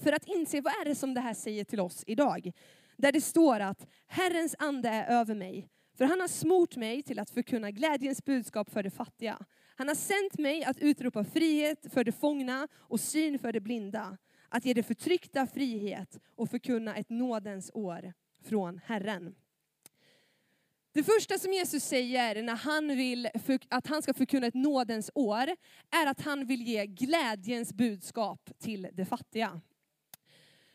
För 0.00 0.12
att 0.12 0.26
inse 0.26 0.60
vad 0.60 0.72
är 0.72 0.84
det 0.84 0.94
som 0.94 1.14
det 1.14 1.20
här 1.20 1.34
säger 1.34 1.64
till 1.64 1.80
oss 1.80 2.04
idag. 2.06 2.52
Där 2.96 3.12
det 3.12 3.20
står 3.20 3.60
att 3.60 3.86
Herrens 4.06 4.54
ande 4.58 4.88
är 4.88 5.20
över 5.20 5.34
mig, 5.34 5.68
för 5.98 6.04
han 6.04 6.20
har 6.20 6.28
smort 6.28 6.76
mig 6.76 7.02
till 7.02 7.18
att 7.18 7.30
förkunna 7.30 7.70
glädjens 7.70 8.24
budskap 8.24 8.70
för 8.70 8.82
de 8.82 8.90
fattiga. 8.90 9.38
Han 9.76 9.88
har 9.88 9.94
sänt 9.94 10.38
mig 10.38 10.64
att 10.64 10.78
utropa 10.78 11.24
frihet 11.24 11.86
för 11.92 12.04
de 12.04 12.12
fångna 12.12 12.68
och 12.74 13.00
syn 13.00 13.38
för 13.38 13.52
de 13.52 13.60
blinda. 13.60 14.18
Att 14.48 14.64
ge 14.64 14.74
de 14.74 14.82
förtryckta 14.82 15.46
frihet 15.46 16.18
och 16.36 16.50
förkunna 16.50 16.96
ett 16.96 17.10
nådens 17.10 17.70
år 17.74 18.12
från 18.42 18.80
Herren. 18.84 19.34
Det 20.92 21.02
första 21.02 21.38
som 21.38 21.52
Jesus 21.52 21.84
säger 21.84 22.42
när 22.42 22.56
han 22.56 22.88
vill 22.88 23.28
att 23.68 23.86
han 23.86 24.02
ska 24.02 24.14
förkunna 24.14 24.46
ett 24.46 24.54
nådens 24.54 25.10
år, 25.14 25.48
är 25.90 26.06
att 26.06 26.20
han 26.20 26.46
vill 26.46 26.62
ge 26.62 26.86
glädjens 26.86 27.72
budskap 27.72 28.50
till 28.58 28.88
de 28.92 29.04
fattiga. 29.04 29.60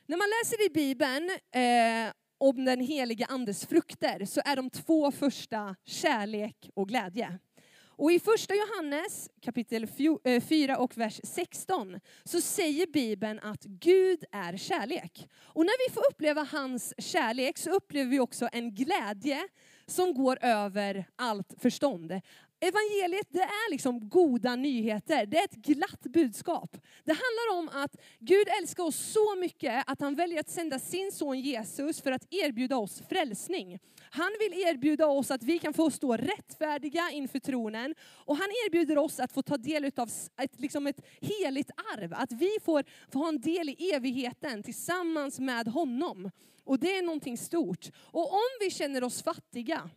När 0.09 0.17
man 0.17 0.27
läser 0.41 0.65
i 0.65 0.69
Bibeln 0.69 1.29
eh, 1.29 2.13
om 2.37 2.65
den 2.65 2.79
heliga 2.79 3.25
andes 3.25 3.65
frukter 3.65 4.25
så 4.25 4.41
är 4.45 4.55
de 4.55 4.69
två 4.69 5.11
första 5.11 5.75
kärlek 5.85 6.69
och 6.75 6.87
glädje. 6.87 7.39
Och 7.81 8.11
i 8.11 8.19
första 8.19 8.53
Johannes 8.53 9.29
kapitel 9.41 9.87
4 9.87 10.73
eh, 10.73 10.79
och 10.79 10.97
vers 10.97 11.19
16 11.23 11.99
så 12.23 12.41
säger 12.41 12.87
Bibeln 12.87 13.39
att 13.39 13.63
Gud 13.63 14.23
är 14.31 14.57
kärlek. 14.57 15.29
Och 15.41 15.65
när 15.65 15.89
vi 15.89 15.93
får 15.93 16.03
uppleva 16.11 16.47
hans 16.51 16.93
kärlek 16.97 17.57
så 17.57 17.69
upplever 17.69 18.11
vi 18.11 18.19
också 18.19 18.49
en 18.51 18.75
glädje 18.75 19.47
som 19.85 20.13
går 20.13 20.37
över 20.41 21.05
allt 21.15 21.53
förstånd. 21.57 22.21
Evangeliet 22.61 23.27
det 23.29 23.41
är 23.41 23.71
liksom 23.71 24.09
goda 24.09 24.55
nyheter, 24.55 25.25
det 25.25 25.37
är 25.37 25.45
ett 25.45 25.55
glatt 25.55 26.01
budskap. 26.01 26.77
Det 27.03 27.11
handlar 27.11 27.59
om 27.59 27.83
att 27.83 27.95
Gud 28.19 28.47
älskar 28.61 28.83
oss 28.83 28.95
så 28.95 29.35
mycket 29.35 29.83
att 29.87 30.01
han 30.01 30.15
väljer 30.15 30.39
att 30.39 30.49
sända 30.49 30.79
sin 30.79 31.11
son 31.11 31.39
Jesus 31.39 32.01
för 32.01 32.11
att 32.11 32.27
erbjuda 32.29 32.77
oss 32.77 33.01
frälsning. 33.09 33.79
Han 34.11 34.31
vill 34.39 34.63
erbjuda 34.63 35.07
oss 35.07 35.31
att 35.31 35.43
vi 35.43 35.59
kan 35.59 35.73
få 35.73 35.91
stå 35.91 36.17
rättfärdiga 36.17 37.11
inför 37.11 37.39
tronen 37.39 37.95
och 38.25 38.37
han 38.37 38.49
erbjuder 38.67 38.97
oss 38.97 39.19
att 39.19 39.31
få 39.31 39.41
ta 39.41 39.57
del 39.57 39.91
av 39.95 40.09
ett, 40.41 40.59
liksom 40.59 40.87
ett 40.87 41.05
heligt 41.21 41.71
arv, 41.95 42.13
att 42.13 42.31
vi 42.31 42.51
får, 42.65 42.83
får 43.11 43.19
ha 43.19 43.27
en 43.27 43.41
del 43.41 43.69
i 43.69 43.91
evigheten 43.93 44.63
tillsammans 44.63 45.39
med 45.39 45.67
honom. 45.67 46.31
Och 46.63 46.79
det 46.79 46.97
är 46.97 47.01
någonting 47.01 47.37
stort. 47.37 47.89
Och 47.97 48.33
om 48.33 48.49
vi 48.59 48.71
känner 48.71 49.03
oss 49.03 49.23
fattiga, 49.23 49.89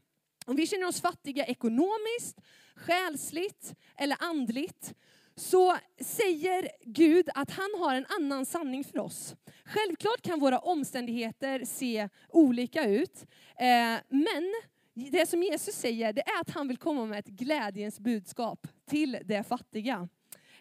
om 0.46 0.56
vi 0.56 0.66
känner 0.66 0.86
oss 0.86 1.00
fattiga 1.00 1.46
ekonomiskt, 1.46 2.40
själsligt 2.76 3.74
eller 3.96 4.16
andligt, 4.20 4.94
så 5.36 5.76
säger 6.00 6.68
Gud 6.84 7.28
att 7.34 7.50
han 7.50 7.70
har 7.78 7.94
en 7.94 8.06
annan 8.20 8.46
sanning 8.46 8.84
för 8.84 8.98
oss. 8.98 9.34
Självklart 9.64 10.22
kan 10.22 10.40
våra 10.40 10.58
omständigheter 10.58 11.64
se 11.64 12.08
olika 12.28 12.84
ut, 12.84 13.26
eh, 13.56 14.00
men 14.08 14.52
det 14.94 15.28
som 15.28 15.42
Jesus 15.42 15.74
säger 15.74 16.12
det 16.12 16.20
är 16.20 16.40
att 16.40 16.50
han 16.50 16.68
vill 16.68 16.76
komma 16.76 17.06
med 17.06 17.18
ett 17.18 17.26
glädjens 17.26 18.00
budskap 18.00 18.66
till 18.86 19.18
de 19.24 19.44
fattiga. 19.44 20.08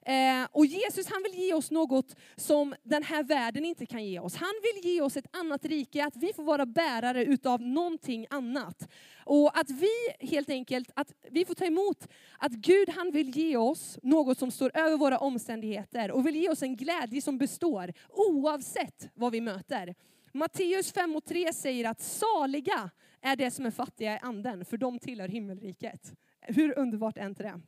Eh, 0.06 0.48
och 0.52 0.66
Jesus 0.66 1.08
han 1.08 1.24
vill 1.24 1.42
ge 1.42 1.54
oss 1.54 1.72
något 1.72 2.16
som 2.36 2.76
den 2.84 3.04
här 3.04 3.24
världen 3.24 3.66
inte 3.66 3.86
kan 3.86 4.06
ge 4.06 4.20
oss. 4.20 4.36
Han 4.36 4.54
vill 4.64 4.92
ge 4.92 5.02
oss 5.02 5.18
ett 5.18 5.36
annat 5.36 5.66
rike, 5.66 6.06
att 6.06 6.16
vi 6.16 6.34
får 6.34 6.44
vara 6.44 6.66
bärare 6.66 7.26
utav 7.26 7.62
någonting 7.62 8.28
annat. 8.30 8.88
Och 9.26 9.58
att 9.60 9.70
vi 9.70 10.28
helt 10.28 10.50
enkelt, 10.50 10.92
att 10.96 11.14
vi 11.30 11.46
får 11.46 11.54
ta 11.54 11.66
emot 11.66 12.08
att 12.38 12.52
Gud 12.52 12.90
han 12.90 13.12
vill 13.12 13.38
ge 13.38 13.58
oss 13.58 14.00
något 14.04 14.38
som 14.38 14.52
står 14.52 14.72
över 14.74 14.98
våra 14.98 15.18
omständigheter 15.18 16.12
och 16.12 16.28
vill 16.28 16.36
ge 16.36 16.50
oss 16.50 16.64
en 16.64 16.76
glädje 16.76 17.22
som 17.22 17.38
består 17.38 17.94
oavsett 18.10 19.10
vad 19.14 19.32
vi 19.32 19.42
möter. 19.42 19.96
Matteus 20.34 20.92
5 20.92 21.16
och 21.16 21.26
3 21.26 21.54
säger 21.54 21.90
att 21.90 22.02
saliga 22.02 22.90
är 23.22 23.36
det 23.36 23.52
som 23.52 23.66
är 23.66 23.72
fattiga 23.72 24.16
i 24.16 24.20
anden, 24.22 24.66
för 24.66 24.78
de 24.78 25.00
tillhör 25.00 25.28
himmelriket. 25.28 26.14
Hur 26.42 26.80
underbart 26.80 27.18
är 27.18 27.26
inte 27.26 27.44
det? 27.44 27.62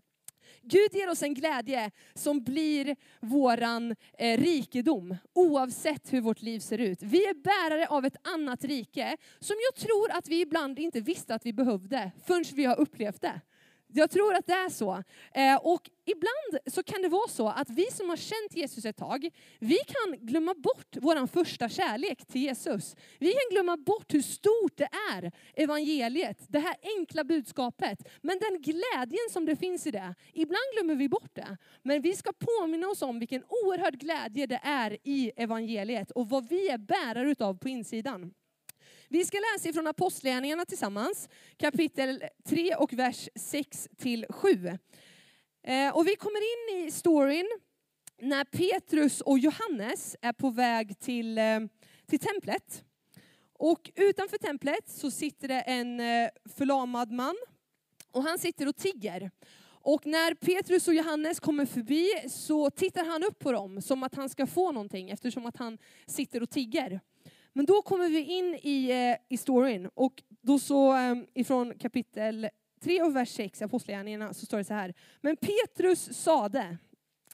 Gud 0.62 0.94
ger 0.94 1.10
oss 1.10 1.24
en 1.24 1.34
glädje 1.34 1.92
som 2.14 2.44
blir 2.44 2.96
våran 3.20 3.96
eh, 4.18 4.40
rikedom, 4.40 5.16
oavsett 5.34 6.14
hur 6.14 6.22
vårt 6.22 6.42
liv 6.42 6.60
ser 6.60 6.78
ut. 6.78 7.00
Vi 7.02 7.26
är 7.26 7.34
bärare 7.34 7.88
av 7.88 8.06
ett 8.06 8.28
annat 8.28 8.64
rike, 8.64 9.18
som 9.40 9.56
jag 9.72 9.82
tror 9.88 10.12
att 10.12 10.28
vi 10.28 10.42
ibland 10.42 10.80
inte 10.80 11.00
visste 11.00 11.36
att 11.36 11.46
vi 11.46 11.54
behövde, 11.54 12.12
förrän 12.26 12.44
vi 12.54 12.66
har 12.66 12.80
upplevt 12.80 13.22
det. 13.22 13.42
Jag 13.96 14.12
tror 14.12 14.34
att 14.34 14.48
det 14.48 14.54
är 14.54 14.70
så. 14.70 15.04
Eh, 15.34 15.56
och 15.56 15.90
ibland 16.06 16.74
så 16.74 16.84
kan 16.84 17.02
det 17.02 17.10
vara 17.10 17.28
så 17.30 17.50
att 17.50 17.70
vi 17.70 17.86
som 17.92 18.10
har 18.10 18.18
känt 18.18 18.56
Jesus 18.56 18.86
ett 18.86 18.98
tag, 18.98 19.30
vi 19.60 19.78
kan 19.78 20.26
glömma 20.26 20.54
bort 20.54 20.98
vår 21.02 21.28
första 21.28 21.70
kärlek 21.70 22.26
till 22.28 22.42
Jesus. 22.42 22.96
Vi 23.20 23.32
kan 23.32 23.50
glömma 23.52 23.78
bort 23.78 24.14
hur 24.14 24.22
stort 24.22 24.78
det 24.78 24.90
är, 25.14 25.32
evangeliet, 25.56 26.38
det 26.48 26.60
här 26.60 26.76
enkla 26.98 27.24
budskapet. 27.24 28.08
Men 28.22 28.40
den 28.40 28.62
glädjen 28.62 29.30
som 29.32 29.46
det 29.46 29.56
finns 29.56 29.88
i 29.88 29.92
det, 29.92 30.16
ibland 30.34 30.64
glömmer 30.74 30.96
vi 30.96 31.10
bort 31.10 31.36
det. 31.36 31.58
Men 31.84 32.02
vi 32.02 32.14
ska 32.14 32.32
påminna 32.40 32.88
oss 32.88 33.02
om 33.02 33.20
vilken 33.20 33.44
oerhörd 33.44 34.00
glädje 34.00 34.48
det 34.48 34.60
är 34.64 34.98
i 35.04 35.32
evangeliet 35.36 36.12
och 36.12 36.30
vad 36.30 36.50
vi 36.50 36.70
är 36.70 36.78
bärare 36.78 37.32
utav 37.32 37.58
på 37.58 37.70
insidan. 37.70 38.34
Vi 39.14 39.26
ska 39.26 39.38
läsa 39.54 39.70
ifrån 39.70 39.88
Apostlagärningarna 39.88 40.66
tillsammans, 40.66 41.30
kapitel 41.58 42.24
3 42.46 42.76
och 42.76 42.94
vers 42.94 43.30
6 43.36 43.90
till 43.98 44.26
7. 44.30 44.68
Eh, 45.64 45.96
och 45.96 46.08
vi 46.08 46.16
kommer 46.16 46.40
in 46.40 46.86
i 46.86 46.92
storyn 46.92 47.50
när 48.22 48.44
Petrus 48.44 49.22
och 49.22 49.40
Johannes 49.40 50.16
är 50.22 50.34
på 50.34 50.50
väg 50.50 51.00
till, 51.00 51.38
eh, 51.38 51.60
till 52.08 52.20
templet. 52.20 52.84
Och 53.54 53.92
utanför 53.96 54.38
templet 54.38 54.90
så 54.90 55.12
sitter 55.12 55.48
det 55.48 55.62
en 55.62 56.00
eh, 56.00 56.30
förlamad 56.56 57.12
man 57.12 57.36
och 58.12 58.24
han 58.24 58.40
sitter 58.40 58.68
och 58.68 58.76
tigger. 58.76 59.32
Och 59.66 60.06
när 60.06 60.34
Petrus 60.34 60.88
och 60.88 60.94
Johannes 60.94 61.40
kommer 61.40 61.66
förbi 61.66 62.10
så 62.30 62.70
tittar 62.70 63.06
han 63.06 63.24
upp 63.24 63.40
på 63.40 63.52
dem 63.52 63.82
som 63.82 64.04
att 64.04 64.16
han 64.16 64.30
ska 64.30 64.48
få 64.48 64.72
någonting 64.72 65.10
eftersom 65.10 65.46
att 65.46 65.58
han 65.58 65.78
sitter 66.08 66.44
och 66.44 66.50
tigger. 66.50 67.00
Men 67.54 67.66
då 67.66 67.82
kommer 67.82 68.10
vi 68.10 68.24
in 68.24 68.60
i, 68.62 68.92
eh, 68.92 69.18
i 69.30 69.38
storyn 69.38 69.90
och 69.94 70.24
då 70.42 70.60
så 70.60 70.92
ehm, 70.92 71.26
ifrån 71.34 71.74
kapitel 71.80 72.50
3 72.84 73.02
och 73.02 73.16
vers 73.16 73.30
6 73.30 73.62
i 73.62 73.64
Apostlagärningarna 73.64 74.34
så 74.34 74.46
står 74.46 74.58
det 74.58 74.64
så 74.64 74.74
här. 74.74 74.94
Men 75.22 75.38
Petrus 75.38 76.14
sade, 76.14 76.78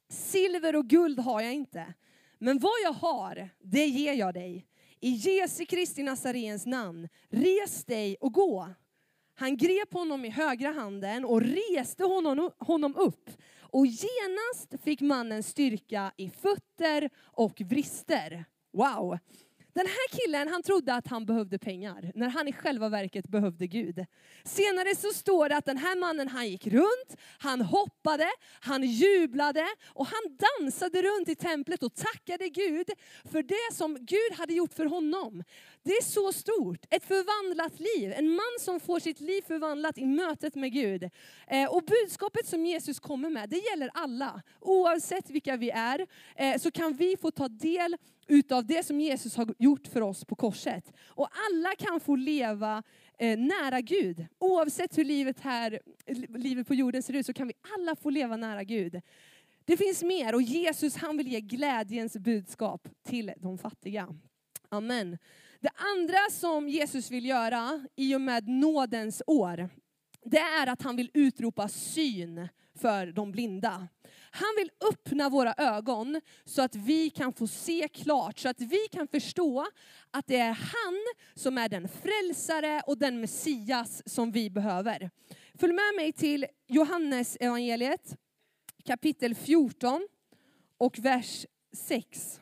silver 0.10 0.76
och 0.76 0.88
guld 0.88 1.20
har 1.20 1.42
jag 1.42 1.54
inte, 1.54 1.94
men 2.38 2.60
vad 2.60 2.80
jag 2.84 2.94
har, 2.94 3.50
det 3.60 3.86
ger 3.86 4.14
jag 4.14 4.34
dig. 4.34 4.66
I 5.00 5.10
Jesu 5.10 5.66
Kristi 5.66 6.04
Nazarens 6.04 6.66
namn, 6.66 7.10
res 7.30 7.86
dig 7.86 8.16
och 8.20 8.34
gå. 8.34 8.70
Han 9.36 9.58
grep 9.58 9.94
honom 9.94 10.26
i 10.26 10.30
högra 10.30 10.72
handen 10.72 11.26
och 11.26 11.42
reste 11.42 12.04
honom, 12.04 12.52
honom 12.58 12.96
upp. 12.96 13.30
Och 13.62 13.86
genast 13.86 14.84
fick 14.84 15.02
mannen 15.02 15.44
styrka 15.44 16.12
i 16.18 16.30
fötter 16.30 17.10
och 17.20 17.62
vrister. 17.62 18.46
Wow! 18.72 19.18
Den 19.74 19.86
här 19.86 20.18
killen 20.18 20.48
han 20.48 20.64
trodde 20.64 20.96
att 20.96 21.08
han 21.08 21.26
behövde 21.26 21.60
pengar, 21.60 22.12
när 22.16 22.30
han 22.30 22.48
i 22.48 22.54
själva 22.54 22.90
verket 22.90 23.28
behövde 23.28 23.68
Gud. 23.68 24.06
Senare 24.44 24.96
så 24.96 25.10
står 25.10 25.50
det 25.50 25.58
att 25.58 25.66
den 25.66 25.78
här 25.78 25.96
mannen 25.96 26.28
han 26.28 26.48
gick 26.48 26.68
runt, 26.68 27.18
han 27.40 27.62
hoppade, 27.62 28.30
han 28.60 28.84
jublade 28.84 29.66
och 29.88 30.08
han 30.08 30.38
dansade 30.38 31.02
runt 31.02 31.30
i 31.30 31.36
templet 31.36 31.84
och 31.84 31.96
tackade 31.96 32.50
Gud 32.50 32.90
för 33.32 33.44
det 33.44 33.76
som 33.76 33.98
Gud 34.00 34.38
hade 34.38 34.54
gjort 34.54 34.74
för 34.74 34.86
honom. 34.86 35.44
Det 35.84 35.92
är 35.92 36.04
så 36.04 36.34
stort, 36.34 36.86
ett 36.90 37.04
förvandlat 37.04 37.80
liv, 37.80 38.14
en 38.18 38.30
man 38.30 38.56
som 38.60 38.80
får 38.80 39.00
sitt 39.00 39.20
liv 39.20 39.42
förvandlat 39.48 39.98
i 39.98 40.06
mötet 40.06 40.56
med 40.56 40.74
Gud. 40.74 41.10
Eh, 41.48 41.70
och 41.70 41.84
budskapet 41.84 42.48
som 42.48 42.66
Jesus 42.66 43.00
kommer 43.00 43.30
med, 43.30 43.50
det 43.50 43.58
gäller 43.58 43.90
alla. 43.94 44.42
Oavsett 44.60 45.30
vilka 45.30 45.58
vi 45.58 45.70
är, 45.70 46.08
eh, 46.36 46.58
så 46.58 46.72
kan 46.72 46.94
vi 46.94 47.18
få 47.18 47.32
ta 47.32 47.48
del 47.48 47.98
utav 48.30 48.66
det 48.66 48.86
som 48.86 49.02
Jesus 49.02 49.36
har 49.36 49.56
gjort 49.58 49.88
för 49.88 50.02
oss 50.02 50.26
på 50.26 50.36
korset. 50.36 50.94
Och 51.08 51.28
alla 51.50 51.76
kan 51.76 52.00
få 52.00 52.16
leva 52.16 52.84
eh, 53.20 53.40
nära 53.40 53.82
Gud. 53.82 54.26
Oavsett 54.40 54.98
hur 54.98 55.06
livet, 55.06 55.40
här, 55.40 55.80
livet 56.38 56.68
på 56.68 56.76
jorden 56.76 57.04
ser 57.04 57.14
ut 57.14 57.26
så 57.26 57.34
kan 57.34 57.48
vi 57.48 57.54
alla 57.76 57.96
få 57.96 58.10
leva 58.10 58.38
nära 58.38 58.64
Gud. 58.64 59.02
Det 59.66 59.78
finns 59.78 60.04
mer 60.04 60.36
och 60.36 60.42
Jesus 60.42 60.96
han 60.96 61.18
vill 61.18 61.28
ge 61.28 61.42
glädjens 61.42 62.18
budskap 62.18 62.88
till 63.04 63.34
de 63.38 63.58
fattiga. 63.58 64.08
Amen. 64.70 65.18
Det 65.60 65.72
andra 65.96 66.30
som 66.32 66.70
Jesus 66.70 67.12
vill 67.12 67.26
göra 67.26 67.88
i 67.96 68.16
och 68.16 68.22
med 68.22 68.48
nådens 68.48 69.22
år, 69.28 69.70
det 70.26 70.38
är 70.38 70.68
att 70.68 70.82
han 70.82 70.96
vill 70.96 71.12
utropa 71.14 71.68
syn 71.68 72.48
för 72.76 73.08
de 73.08 73.32
blinda. 73.32 73.88
Han 74.32 74.56
vill 74.58 74.72
öppna 74.90 75.30
våra 75.30 75.54
ögon 75.58 76.22
så 76.46 76.62
att 76.62 76.76
vi 76.76 77.10
kan 77.10 77.34
få 77.34 77.48
se 77.48 77.88
klart, 77.88 78.40
så 78.40 78.50
att 78.50 78.62
vi 78.62 78.88
kan 78.92 79.08
förstå 79.08 79.68
att 80.12 80.28
det 80.28 80.38
är 80.38 80.54
han 80.54 81.06
som 81.36 81.58
är 81.58 81.70
den 81.70 81.90
frälsare 81.90 82.82
och 82.88 82.98
den 82.98 83.22
Messias 83.22 84.02
som 84.06 84.32
vi 84.32 84.50
behöver. 84.50 85.10
Följ 85.54 85.74
med 85.74 85.96
mig 85.96 86.14
till 86.14 86.46
Johannes 86.68 87.38
evangeliet 87.40 88.18
kapitel 88.86 89.36
14 89.36 90.08
och 90.78 91.00
vers 91.00 91.46
6. 91.72 92.40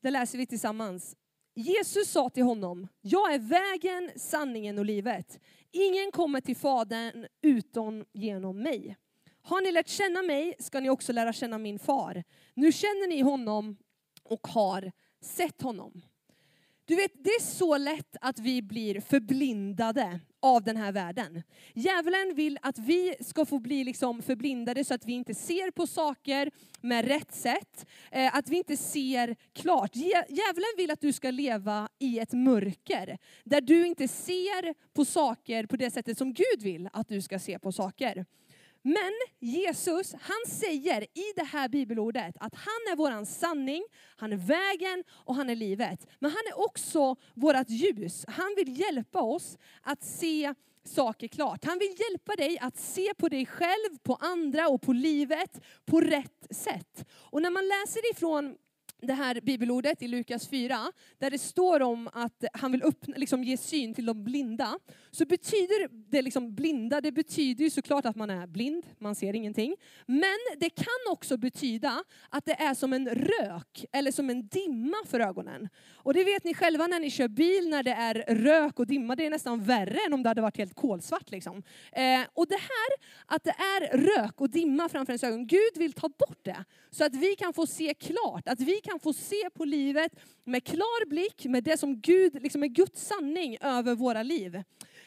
Det 0.00 0.10
läser 0.10 0.38
vi 0.38 0.46
tillsammans. 0.46 1.16
Jesus 1.54 2.10
sa 2.10 2.30
till 2.30 2.42
honom, 2.42 2.88
jag 3.00 3.34
är 3.34 3.38
vägen, 3.38 4.10
sanningen 4.16 4.78
och 4.78 4.84
livet. 4.84 5.40
Ingen 5.72 6.12
kommer 6.12 6.40
till 6.40 6.56
Fadern 6.56 7.26
utom 7.42 8.04
genom 8.12 8.62
mig. 8.62 8.96
Har 9.42 9.60
ni 9.60 9.72
lärt 9.72 9.88
känna 9.88 10.22
mig 10.22 10.54
ska 10.58 10.80
ni 10.80 10.90
också 10.90 11.12
lära 11.12 11.32
känna 11.32 11.58
min 11.58 11.78
far. 11.78 12.24
Nu 12.54 12.72
känner 12.72 13.08
ni 13.08 13.20
honom 13.20 13.76
och 14.22 14.48
har 14.48 14.92
sett 15.20 15.62
honom. 15.62 16.02
Du 16.90 16.96
vet, 16.96 17.12
det 17.14 17.30
är 17.30 17.42
så 17.42 17.78
lätt 17.78 18.16
att 18.20 18.38
vi 18.38 18.62
blir 18.62 19.00
förblindade 19.00 20.20
av 20.42 20.62
den 20.62 20.76
här 20.76 20.92
världen. 20.92 21.42
Djävulen 21.74 22.34
vill 22.34 22.58
att 22.62 22.78
vi 22.78 23.14
ska 23.20 23.46
få 23.46 23.58
bli 23.58 23.84
liksom 23.84 24.22
förblindade 24.22 24.84
så 24.84 24.94
att 24.94 25.04
vi 25.06 25.12
inte 25.12 25.34
ser 25.34 25.70
på 25.70 25.86
saker 25.86 26.50
med 26.80 27.04
rätt 27.04 27.34
sätt. 27.34 27.86
Eh, 28.10 28.36
att 28.36 28.48
vi 28.48 28.56
inte 28.56 28.76
ser 28.76 29.36
klart. 29.52 29.96
Djävulen 29.96 30.74
vill 30.76 30.90
att 30.90 31.00
du 31.00 31.12
ska 31.12 31.30
leva 31.30 31.88
i 31.98 32.18
ett 32.18 32.32
mörker. 32.32 33.18
Där 33.44 33.60
du 33.60 33.86
inte 33.86 34.08
ser 34.08 34.94
på 34.94 35.04
saker 35.04 35.66
på 35.66 35.76
det 35.76 35.90
sättet 35.90 36.18
som 36.18 36.32
Gud 36.32 36.62
vill 36.62 36.88
att 36.92 37.08
du 37.08 37.22
ska 37.22 37.38
se 37.38 37.58
på 37.58 37.72
saker. 37.72 38.24
Men 38.82 39.12
Jesus, 39.38 40.14
han 40.20 40.46
säger 40.46 41.02
i 41.02 41.32
det 41.36 41.44
här 41.44 41.68
bibelordet 41.68 42.34
att 42.40 42.54
han 42.54 42.92
är 42.92 42.96
våran 42.96 43.26
sanning, 43.26 43.84
han 44.16 44.32
är 44.32 44.36
vägen 44.36 45.04
och 45.10 45.34
han 45.34 45.50
är 45.50 45.56
livet. 45.56 46.06
Men 46.18 46.30
han 46.30 46.42
är 46.48 46.60
också 46.60 47.16
vårt 47.34 47.70
ljus. 47.70 48.24
Han 48.28 48.54
vill 48.56 48.80
hjälpa 48.80 49.20
oss 49.20 49.58
att 49.82 50.02
se 50.02 50.54
saker 50.84 51.28
klart. 51.28 51.64
Han 51.64 51.78
vill 51.78 51.94
hjälpa 52.00 52.36
dig 52.36 52.58
att 52.58 52.76
se 52.76 53.14
på 53.14 53.28
dig 53.28 53.46
själv, 53.46 53.98
på 54.02 54.14
andra 54.14 54.68
och 54.68 54.82
på 54.82 54.92
livet 54.92 55.60
på 55.84 56.00
rätt 56.00 56.46
sätt. 56.50 57.04
Och 57.12 57.42
när 57.42 57.50
man 57.50 57.68
läser 57.68 58.10
ifrån 58.12 58.56
det 59.02 59.12
här 59.12 59.40
bibelordet 59.40 60.02
i 60.02 60.08
Lukas 60.08 60.48
4, 60.48 60.92
där 61.18 61.30
det 61.30 61.38
står 61.38 61.82
om 61.82 62.08
att 62.12 62.44
han 62.52 62.72
vill 62.72 62.82
öppna, 62.82 63.16
liksom 63.16 63.44
ge 63.44 63.56
syn 63.56 63.94
till 63.94 64.06
de 64.06 64.24
blinda, 64.24 64.78
så 65.10 65.26
betyder 65.26 65.88
det 66.10 66.22
liksom 66.22 66.54
blinda, 66.54 67.00
det 67.00 67.12
betyder 67.12 67.64
ju 67.64 67.70
såklart 67.70 68.04
att 68.04 68.16
man 68.16 68.30
är 68.30 68.46
blind, 68.46 68.86
man 68.98 69.14
ser 69.14 69.34
ingenting. 69.34 69.76
Men 70.06 70.38
det 70.58 70.70
kan 70.70 71.12
också 71.12 71.36
betyda 71.36 72.04
att 72.28 72.44
det 72.44 72.60
är 72.60 72.74
som 72.74 72.92
en 72.92 73.08
rök 73.08 73.84
eller 73.92 74.12
som 74.12 74.30
en 74.30 74.48
dimma 74.48 74.96
för 75.06 75.20
ögonen. 75.20 75.68
Och 75.94 76.14
det 76.14 76.24
vet 76.24 76.44
ni 76.44 76.54
själva 76.54 76.86
när 76.86 77.00
ni 77.00 77.10
kör 77.10 77.28
bil, 77.28 77.68
när 77.68 77.82
det 77.82 77.92
är 77.92 78.14
rök 78.34 78.78
och 78.78 78.86
dimma, 78.86 79.16
det 79.16 79.26
är 79.26 79.30
nästan 79.30 79.64
värre 79.64 79.98
än 80.06 80.14
om 80.14 80.22
det 80.22 80.28
hade 80.28 80.42
varit 80.42 80.56
helt 80.56 80.74
kolsvart. 80.74 81.30
Liksom. 81.30 81.62
Eh, 81.92 82.20
och 82.34 82.46
det 82.48 82.60
här, 82.60 82.90
att 83.26 83.44
det 83.44 83.50
är 83.50 83.96
rök 83.96 84.40
och 84.40 84.50
dimma 84.50 84.88
framför 84.88 85.12
ens 85.12 85.24
ögon, 85.24 85.46
Gud 85.46 85.76
vill 85.76 85.92
ta 85.92 86.08
bort 86.08 86.38
det. 86.42 86.64
Så 86.90 87.04
att 87.04 87.14
vi 87.14 87.36
kan 87.36 87.52
få 87.52 87.66
se 87.66 87.94
klart, 87.94 88.48
att 88.48 88.60
vi 88.60 88.80
kan 88.80 88.89
kan 88.90 89.00
få 89.00 89.12
se 89.12 89.50
på 89.54 89.64
livet 89.64 90.12
med 90.44 90.64
klar 90.64 91.08
blick, 91.08 91.44
med 91.44 91.64
det 91.64 91.76
som 91.76 92.00
Gud, 92.00 92.42
liksom 92.42 92.62
är 92.62 92.66
Guds 92.66 93.06
sanning 93.06 93.56
över 93.60 93.94
våra 93.94 94.22
liv. 94.22 94.54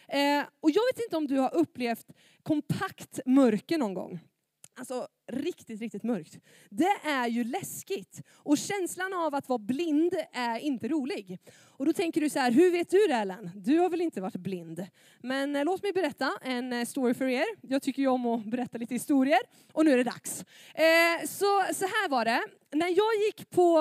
Eh, 0.08 0.44
och 0.60 0.72
jag 0.72 0.84
vet 0.94 1.04
inte 1.04 1.18
om 1.18 1.28
du 1.28 1.38
har 1.38 1.56
upplevt 1.56 2.06
kompakt 2.44 3.20
mörker 3.26 3.78
någon 3.78 3.94
gång. 3.94 4.20
Alltså 4.76 5.08
riktigt, 5.32 5.82
riktigt 5.82 6.04
mörkt. 6.04 6.38
Det 6.70 6.96
är 7.04 7.28
ju 7.28 7.44
läskigt. 7.44 8.22
Och 8.36 8.58
känslan 8.58 9.14
av 9.14 9.36
att 9.36 9.50
vara 9.50 9.60
blind 9.60 10.14
är 10.34 10.60
inte 10.60 10.88
rolig. 10.88 11.40
Och 11.56 11.86
då 11.86 11.94
tänker 11.94 12.22
du 12.22 12.30
så 12.30 12.40
här, 12.40 12.52
hur 12.52 12.72
vet 12.72 12.90
du 12.90 13.08
det 13.08 13.14
Ellen? 13.14 13.52
Du 13.56 13.80
har 13.80 13.90
väl 13.90 14.02
inte 14.02 14.22
varit 14.22 14.36
blind? 14.36 14.88
Men 15.22 15.56
eh, 15.56 15.66
låt 15.66 15.84
mig 15.84 15.94
berätta 15.94 16.32
en 16.42 16.74
eh, 16.74 16.86
story 16.86 17.14
för 17.14 17.28
er. 17.28 17.46
Jag 17.62 17.82
tycker 17.82 18.02
ju 18.02 18.08
om 18.08 18.26
att 18.26 18.46
berätta 18.46 18.78
lite 18.78 18.96
historier. 18.96 19.40
Och 19.74 19.86
nu 19.86 19.92
är 19.92 19.98
det 19.98 20.04
dags. 20.04 20.46
Eh, 20.74 21.28
så, 21.28 21.64
så 21.74 21.86
här 21.86 22.10
var 22.10 22.26
det. 22.26 22.44
När 22.72 22.88
jag 22.88 23.16
gick 23.26 23.50
på 23.50 23.80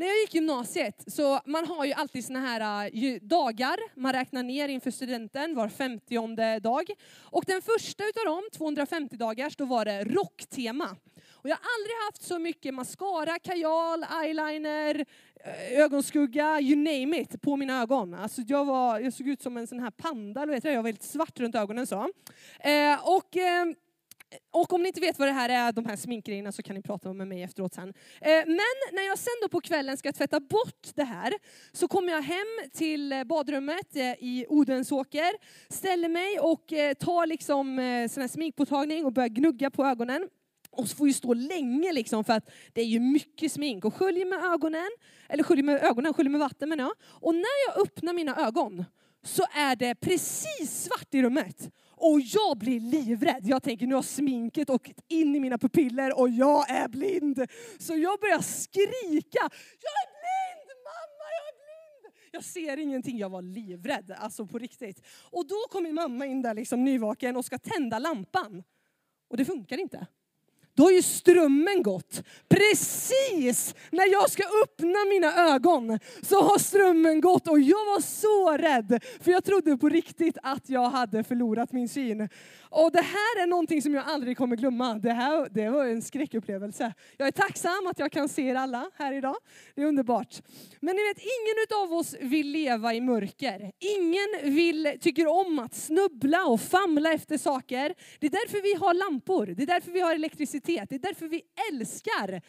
när 0.00 0.06
jag 0.06 0.16
gick 0.16 0.34
gymnasiet, 0.34 1.04
så 1.06 1.40
man 1.44 1.66
har 1.66 1.84
ju 1.84 1.92
alltid 1.92 2.24
såna 2.24 2.40
här 2.40 2.90
äh, 2.94 3.14
dagar, 3.22 3.78
man 4.00 4.12
räknar 4.12 4.42
ner 4.42 4.68
inför 4.68 4.90
studenten 4.90 5.54
var 5.54 5.68
femtionde 5.68 6.58
dag. 6.58 6.90
Och 7.20 7.44
den 7.46 7.62
första 7.62 8.04
utav 8.04 8.24
dem, 8.24 8.42
250 8.52 9.16
dagars, 9.16 9.56
då 9.56 9.64
var 9.64 9.84
det 9.84 10.04
rocktema. 10.04 10.96
Och 11.30 11.48
jag 11.48 11.56
har 11.56 11.62
aldrig 11.78 11.96
haft 12.06 12.22
så 12.22 12.38
mycket 12.38 12.74
mascara, 12.74 13.38
kajal, 13.38 14.06
eyeliner, 14.22 15.04
eh, 15.44 15.80
ögonskugga, 15.80 16.60
you 16.60 16.76
name 16.76 17.20
it, 17.20 17.42
på 17.42 17.56
mina 17.56 17.82
ögon. 17.82 18.14
Alltså 18.14 18.42
jag, 18.46 18.64
var, 18.64 19.00
jag 19.00 19.12
såg 19.12 19.28
ut 19.28 19.42
som 19.42 19.56
en 19.56 19.66
sån 19.66 19.80
här 19.80 19.90
panda, 19.90 20.46
vet 20.46 20.64
jag, 20.64 20.72
jag 20.72 20.78
var 20.78 20.84
väldigt 20.84 21.02
svart 21.02 21.40
runt 21.40 21.54
ögonen 21.54 21.86
så. 21.86 22.08
Eh, 22.60 23.08
och, 23.08 23.36
eh, 23.36 23.66
och 24.50 24.72
om 24.72 24.82
ni 24.82 24.88
inte 24.88 25.00
vet 25.00 25.18
vad 25.18 25.28
det 25.28 25.32
här 25.32 25.48
är, 25.48 25.72
de 25.72 25.86
här 25.86 25.96
sminkgrejerna, 25.96 26.52
så 26.52 26.62
kan 26.62 26.76
ni 26.76 26.82
prata 26.82 27.12
med 27.12 27.28
mig 27.28 27.42
efteråt 27.42 27.74
sen. 27.74 27.88
Eh, 28.20 28.30
men 28.46 28.76
när 28.92 29.06
jag 29.06 29.18
sen 29.18 29.32
då 29.42 29.48
på 29.48 29.60
kvällen 29.60 29.96
ska 29.96 30.12
tvätta 30.12 30.40
bort 30.40 30.88
det 30.94 31.04
här, 31.04 31.34
så 31.72 31.88
kommer 31.88 32.12
jag 32.12 32.22
hem 32.22 32.70
till 32.72 33.12
eh, 33.12 33.24
badrummet 33.24 33.96
eh, 33.96 34.02
i 34.02 34.46
Odensåker, 34.48 35.32
ställer 35.68 36.08
mig 36.08 36.40
och 36.40 36.66
tar 36.98 37.26
liksom 37.26 37.66
sån 38.10 38.20
här 38.20 38.28
sminkpåtagning 38.28 39.04
och 39.04 39.12
börjar 39.12 39.28
gnugga 39.28 39.70
på 39.70 39.84
ögonen. 39.84 40.28
Och 40.70 40.88
så 40.88 40.96
får 40.96 41.06
ju 41.06 41.12
stå 41.12 41.34
länge 41.34 41.92
liksom 41.92 42.24
för 42.24 42.32
att 42.32 42.50
det 42.72 42.80
är 42.80 42.86
ju 42.86 43.00
mycket 43.00 43.52
smink. 43.52 43.84
Och 43.84 43.94
sköljer 43.94 44.24
med 44.24 44.44
ögonen, 44.44 44.90
eller 45.28 45.42
sköljer 45.42 45.64
med 45.64 45.82
ögonen, 45.82 46.14
sköljer 46.14 46.30
med 46.30 46.40
vatten 46.40 46.68
menar 46.68 46.84
jag. 46.84 46.92
Och 47.02 47.34
när 47.34 47.66
jag 47.68 47.82
öppnar 47.82 48.12
mina 48.12 48.46
ögon 48.46 48.84
så 49.22 49.42
är 49.52 49.76
det 49.76 49.94
precis 49.94 50.82
svart 50.84 51.14
i 51.14 51.22
rummet. 51.22 51.70
Och 52.00 52.20
jag 52.20 52.58
blir 52.58 52.80
livrädd. 52.80 53.40
Jag 53.42 53.62
tänker 53.62 53.86
nu 53.86 53.94
har 53.94 54.02
sminket 54.02 54.70
åkt 54.70 55.00
in 55.08 55.36
i 55.36 55.40
mina 55.40 55.58
pupiller 55.58 56.18
och 56.18 56.28
jag 56.28 56.70
är 56.70 56.88
blind. 56.88 57.46
Så 57.78 57.96
jag 57.96 58.20
börjar 58.20 58.40
skrika. 58.40 59.42
Jag 59.82 59.94
är 60.02 60.08
blind 60.20 60.68
mamma, 60.84 61.26
jag 61.36 61.48
är 61.48 61.54
blind. 61.60 62.14
Jag 62.32 62.44
ser 62.44 62.76
ingenting, 62.76 63.18
jag 63.18 63.30
var 63.30 63.42
livrädd. 63.42 64.14
Alltså 64.18 64.46
på 64.46 64.58
riktigt. 64.58 65.06
Och 65.30 65.46
då 65.46 65.56
kommer 65.70 65.92
mamma 65.92 66.26
in 66.26 66.42
där 66.42 66.54
liksom 66.54 66.84
nyvaken 66.84 67.36
och 67.36 67.44
ska 67.44 67.58
tända 67.58 67.98
lampan. 67.98 68.62
Och 69.28 69.36
det 69.36 69.44
funkar 69.44 69.78
inte 69.78 70.06
då 70.80 70.84
har 70.84 70.90
ju 70.90 71.02
strömmen 71.02 71.82
gått. 71.82 72.22
Precis 72.48 73.74
när 73.90 74.12
jag 74.12 74.30
ska 74.30 74.42
öppna 74.64 75.04
mina 75.04 75.54
ögon 75.54 75.98
så 76.22 76.42
har 76.42 76.58
strömmen 76.58 77.20
gått 77.20 77.48
och 77.48 77.60
jag 77.60 77.84
var 77.84 78.00
så 78.00 78.56
rädd. 78.56 79.02
För 79.20 79.30
jag 79.30 79.44
trodde 79.44 79.76
på 79.76 79.88
riktigt 79.88 80.38
att 80.42 80.68
jag 80.68 80.90
hade 80.90 81.24
förlorat 81.24 81.72
min 81.72 81.88
syn. 81.88 82.28
Och 82.70 82.92
det 82.92 83.02
här 83.02 83.42
är 83.42 83.46
någonting 83.46 83.82
som 83.82 83.94
jag 83.94 84.04
aldrig 84.06 84.36
kommer 84.36 84.56
glömma. 84.56 84.94
Det 84.94 85.12
här 85.12 85.48
det 85.50 85.70
var 85.70 85.86
en 85.86 86.02
skräckupplevelse. 86.02 86.94
Jag 87.16 87.28
är 87.28 87.32
tacksam 87.32 87.86
att 87.86 87.98
jag 87.98 88.12
kan 88.12 88.28
se 88.28 88.42
er 88.42 88.54
alla 88.54 88.90
här 88.98 89.12
idag. 89.12 89.36
Det 89.74 89.82
är 89.82 89.86
underbart. 89.86 90.42
Men 90.80 90.96
ni 90.96 91.02
vet, 91.08 91.18
ingen 91.18 91.82
av 91.82 91.92
oss 91.92 92.16
vill 92.20 92.48
leva 92.48 92.94
i 92.94 93.00
mörker. 93.00 93.72
Ingen 93.78 94.54
vill, 94.54 94.98
tycker 95.00 95.26
om 95.26 95.58
att 95.58 95.74
snubbla 95.74 96.44
och 96.44 96.60
famla 96.60 97.12
efter 97.12 97.38
saker. 97.38 97.94
Det 98.20 98.26
är 98.26 98.30
därför 98.30 98.62
vi 98.62 98.74
har 98.74 98.94
lampor. 98.94 99.46
Det 99.46 99.62
är 99.62 99.66
därför 99.66 99.90
vi 99.90 100.00
har 100.00 100.14
elektricitet. 100.14 100.69
Det 100.74 100.94
är 100.94 100.98
därför 100.98 101.28
vi 101.28 101.42
älskar 101.72 102.42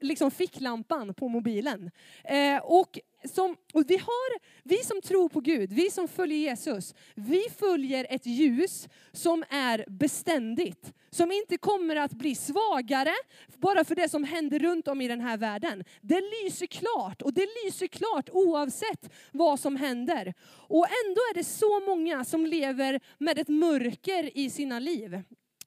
liksom 0.00 0.30
ficklampan 0.30 1.14
på 1.14 1.28
mobilen. 1.28 1.90
Eh, 2.24 2.56
och 2.56 2.98
som, 3.24 3.56
och 3.72 3.84
vi, 3.88 3.96
har, 3.96 4.38
vi 4.62 4.76
som 4.76 5.00
tror 5.00 5.28
på 5.28 5.40
Gud, 5.40 5.72
vi 5.72 5.90
som 5.90 6.08
följer 6.08 6.38
Jesus, 6.38 6.94
vi 7.14 7.42
följer 7.58 8.06
ett 8.10 8.26
ljus 8.26 8.88
som 9.12 9.44
är 9.50 9.84
beständigt. 9.88 10.92
Som 11.10 11.32
inte 11.32 11.58
kommer 11.58 11.96
att 11.96 12.12
bli 12.12 12.34
svagare 12.34 13.14
bara 13.56 13.84
för 13.84 13.94
det 13.94 14.08
som 14.08 14.24
händer 14.24 14.58
runt 14.58 14.88
om 14.88 15.00
i 15.00 15.08
den 15.08 15.20
här 15.20 15.36
världen. 15.36 15.84
Det 16.00 16.20
lyser 16.20 16.66
klart 16.66 17.22
och 17.22 17.32
det 17.32 17.46
lyser 17.64 17.86
klart 17.86 18.28
oavsett 18.32 19.12
vad 19.32 19.60
som 19.60 19.76
händer. 19.76 20.34
Och 20.68 20.86
ändå 20.86 21.20
är 21.30 21.34
det 21.34 21.44
så 21.44 21.80
många 21.80 22.24
som 22.24 22.46
lever 22.46 23.00
med 23.18 23.38
ett 23.38 23.48
mörker 23.48 24.38
i 24.38 24.50
sina 24.50 24.78
liv. 24.78 25.22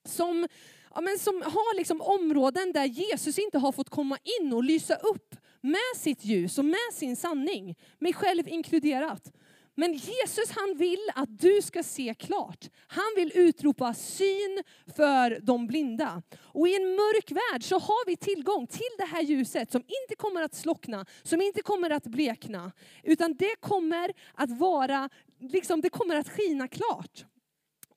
Som, 0.05 0.47
ja, 0.95 1.01
men 1.01 1.19
som 1.19 1.41
har 1.41 1.75
liksom 1.75 2.01
områden 2.01 2.71
där 2.73 2.85
Jesus 2.85 3.39
inte 3.39 3.57
har 3.57 3.71
fått 3.71 3.89
komma 3.89 4.17
in 4.39 4.53
och 4.53 4.63
lysa 4.63 4.95
upp 4.95 5.35
med 5.61 5.95
sitt 5.95 6.25
ljus 6.25 6.57
och 6.57 6.65
med 6.65 6.93
sin 6.93 7.15
sanning, 7.15 7.75
mig 7.99 8.13
själv 8.13 8.47
inkluderat. 8.47 9.31
Men 9.75 9.93
Jesus 9.93 10.51
han 10.51 10.77
vill 10.77 11.09
att 11.15 11.39
du 11.39 11.61
ska 11.61 11.83
se 11.83 12.13
klart. 12.19 12.69
Han 12.87 13.13
vill 13.15 13.31
utropa 13.35 13.93
syn 13.93 14.63
för 14.95 15.39
de 15.41 15.67
blinda. 15.67 16.21
Och 16.39 16.67
i 16.67 16.75
en 16.75 16.95
mörk 16.95 17.31
värld 17.31 17.63
så 17.63 17.79
har 17.79 18.05
vi 18.05 18.17
tillgång 18.17 18.67
till 18.67 18.91
det 18.97 19.05
här 19.05 19.21
ljuset 19.21 19.71
som 19.71 19.81
inte 19.81 20.15
kommer 20.17 20.41
att 20.41 20.55
slockna, 20.55 21.05
som 21.23 21.41
inte 21.41 21.61
kommer 21.61 21.89
att 21.89 22.03
blekna. 22.03 22.71
Utan 23.03 23.33
det 23.33 23.55
kommer 23.59 24.11
att 24.35 24.59
vara, 24.59 25.09
liksom, 25.39 25.81
det 25.81 25.89
kommer 25.89 26.15
att 26.15 26.29
skina 26.29 26.67
klart. 26.67 27.25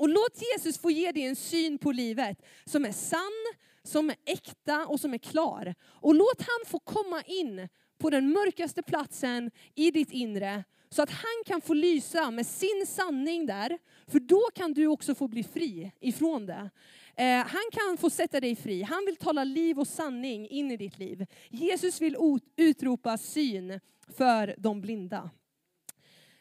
Och 0.05 0.11
låt 0.11 0.43
Jesus 0.53 0.79
få 0.79 0.91
ge 0.91 1.13
dig 1.13 1.23
en 1.23 1.37
syn 1.37 1.79
på 1.79 1.93
livet 1.93 2.43
som 2.65 2.85
är 2.85 2.93
sann, 2.93 3.55
som 3.83 4.11
är 4.11 4.17
äkta 4.25 4.87
och 4.87 5.01
som 5.01 5.15
är 5.15 5.19
klar. 5.19 5.75
Och 5.85 6.15
låt 6.15 6.39
han 6.39 6.71
få 6.71 6.79
komma 6.79 7.23
in 7.27 7.69
på 7.99 8.11
den 8.11 8.31
mörkaste 8.31 8.83
platsen 8.83 9.51
i 9.75 9.91
ditt 9.91 10.11
inre 10.11 10.65
så 10.91 11.03
att 11.03 11.11
han 11.11 11.45
kan 11.47 11.61
få 11.61 11.75
lysa 11.75 12.31
med 12.31 12.47
sin 12.47 12.85
sanning 12.87 13.47
där. 13.47 13.79
För 14.07 14.21
då 14.21 14.41
kan 14.55 14.73
du 14.73 14.87
också 14.87 15.15
få 15.15 15.29
bli 15.29 15.43
fri 15.43 15.93
ifrån 16.01 16.47
det. 16.47 16.71
Eh, 17.17 17.47
han 17.47 17.65
kan 17.73 17.97
få 17.97 18.11
sätta 18.11 18.41
dig 18.41 18.57
fri. 18.57 18.83
Han 18.83 19.05
vill 19.07 19.17
tala 19.17 19.45
liv 19.45 19.79
och 19.79 19.89
sanning 19.89 20.49
in 20.49 20.71
i 20.71 20.77
ditt 20.77 20.99
liv. 20.99 21.27
Jesus 21.51 22.01
vill 22.01 22.17
utropa 22.57 23.19
syn 23.19 23.81
för 24.17 24.55
de 24.59 24.81
blinda. 24.81 25.31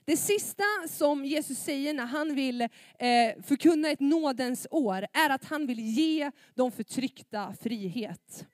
Det 0.05 0.17
sista 0.17 0.63
som 0.87 1.25
Jesus 1.25 1.57
säger 1.57 1.93
när 1.93 2.05
han 2.05 2.35
vill 2.35 2.61
eh, 2.61 2.67
förkunna 3.43 3.89
ett 3.89 3.99
nådens 3.99 4.67
år 4.71 5.07
är 5.13 5.29
att 5.29 5.45
han 5.45 5.67
vill 5.67 5.79
ge 5.79 6.31
de 6.55 6.71
förtryckta 6.71 7.53
frihet. 7.61 8.45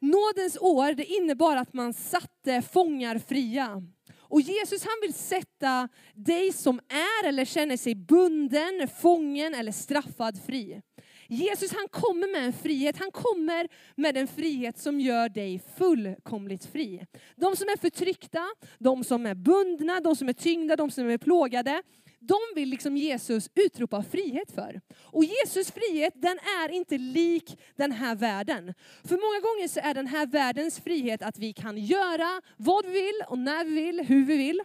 Nådens 0.00 0.58
år 0.60 0.92
det 0.92 1.04
innebar 1.04 1.56
att 1.56 1.72
man 1.72 1.94
satte 1.94 2.62
fångar 2.62 3.18
fria. 3.18 3.82
Och 4.18 4.40
Jesus 4.40 4.84
han 4.84 4.98
vill 5.02 5.14
sätta 5.14 5.88
dig 6.14 6.52
som 6.52 6.80
är 6.88 7.28
eller 7.28 7.44
känner 7.44 7.76
sig 7.76 7.94
bunden, 7.94 8.88
fången 9.00 9.54
eller 9.54 9.72
straffad 9.72 10.42
fri. 10.46 10.82
Jesus 11.28 11.72
han 11.72 11.88
kommer 11.88 12.32
med 12.32 12.44
en 12.44 12.52
frihet, 12.52 12.98
han 12.98 13.10
kommer 13.10 13.68
med 13.94 14.16
en 14.16 14.26
frihet 14.26 14.78
som 14.78 15.00
gör 15.00 15.28
dig 15.28 15.62
fullkomligt 15.76 16.64
fri. 16.66 17.06
De 17.36 17.56
som 17.56 17.68
är 17.68 17.76
förtryckta, 17.76 18.42
de 18.78 19.04
som 19.04 19.26
är 19.26 19.34
bundna, 19.34 20.00
de 20.00 20.16
som 20.16 20.28
är 20.28 20.32
tyngda, 20.32 20.76
de 20.76 20.90
som 20.90 21.10
är 21.10 21.18
plågade, 21.18 21.82
de 22.20 22.38
vill 22.54 22.68
liksom 22.68 22.96
Jesus 22.96 23.50
utropa 23.54 24.02
frihet 24.02 24.50
för. 24.50 24.80
Och 24.96 25.24
Jesus 25.24 25.70
frihet, 25.70 26.12
den 26.16 26.38
är 26.38 26.68
inte 26.68 26.98
lik 26.98 27.58
den 27.76 27.92
här 27.92 28.14
världen. 28.14 28.74
För 29.04 29.14
många 29.14 29.40
gånger 29.40 29.68
så 29.68 29.80
är 29.80 29.94
den 29.94 30.06
här 30.06 30.26
världens 30.26 30.80
frihet 30.80 31.22
att 31.22 31.38
vi 31.38 31.52
kan 31.52 31.78
göra 31.78 32.42
vad 32.56 32.86
vi 32.86 32.92
vill 32.92 33.22
och 33.28 33.38
när 33.38 33.64
vi 33.64 33.70
vill, 33.70 34.00
hur 34.00 34.24
vi 34.24 34.36
vill. 34.36 34.60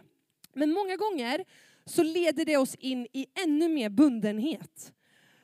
Men 0.54 0.72
många 0.72 0.96
gånger 0.96 1.44
så 1.86 2.02
leder 2.02 2.44
det 2.44 2.56
oss 2.56 2.74
in 2.74 3.06
i 3.12 3.26
ännu 3.44 3.68
mer 3.68 3.88
bundenhet. 3.88 4.92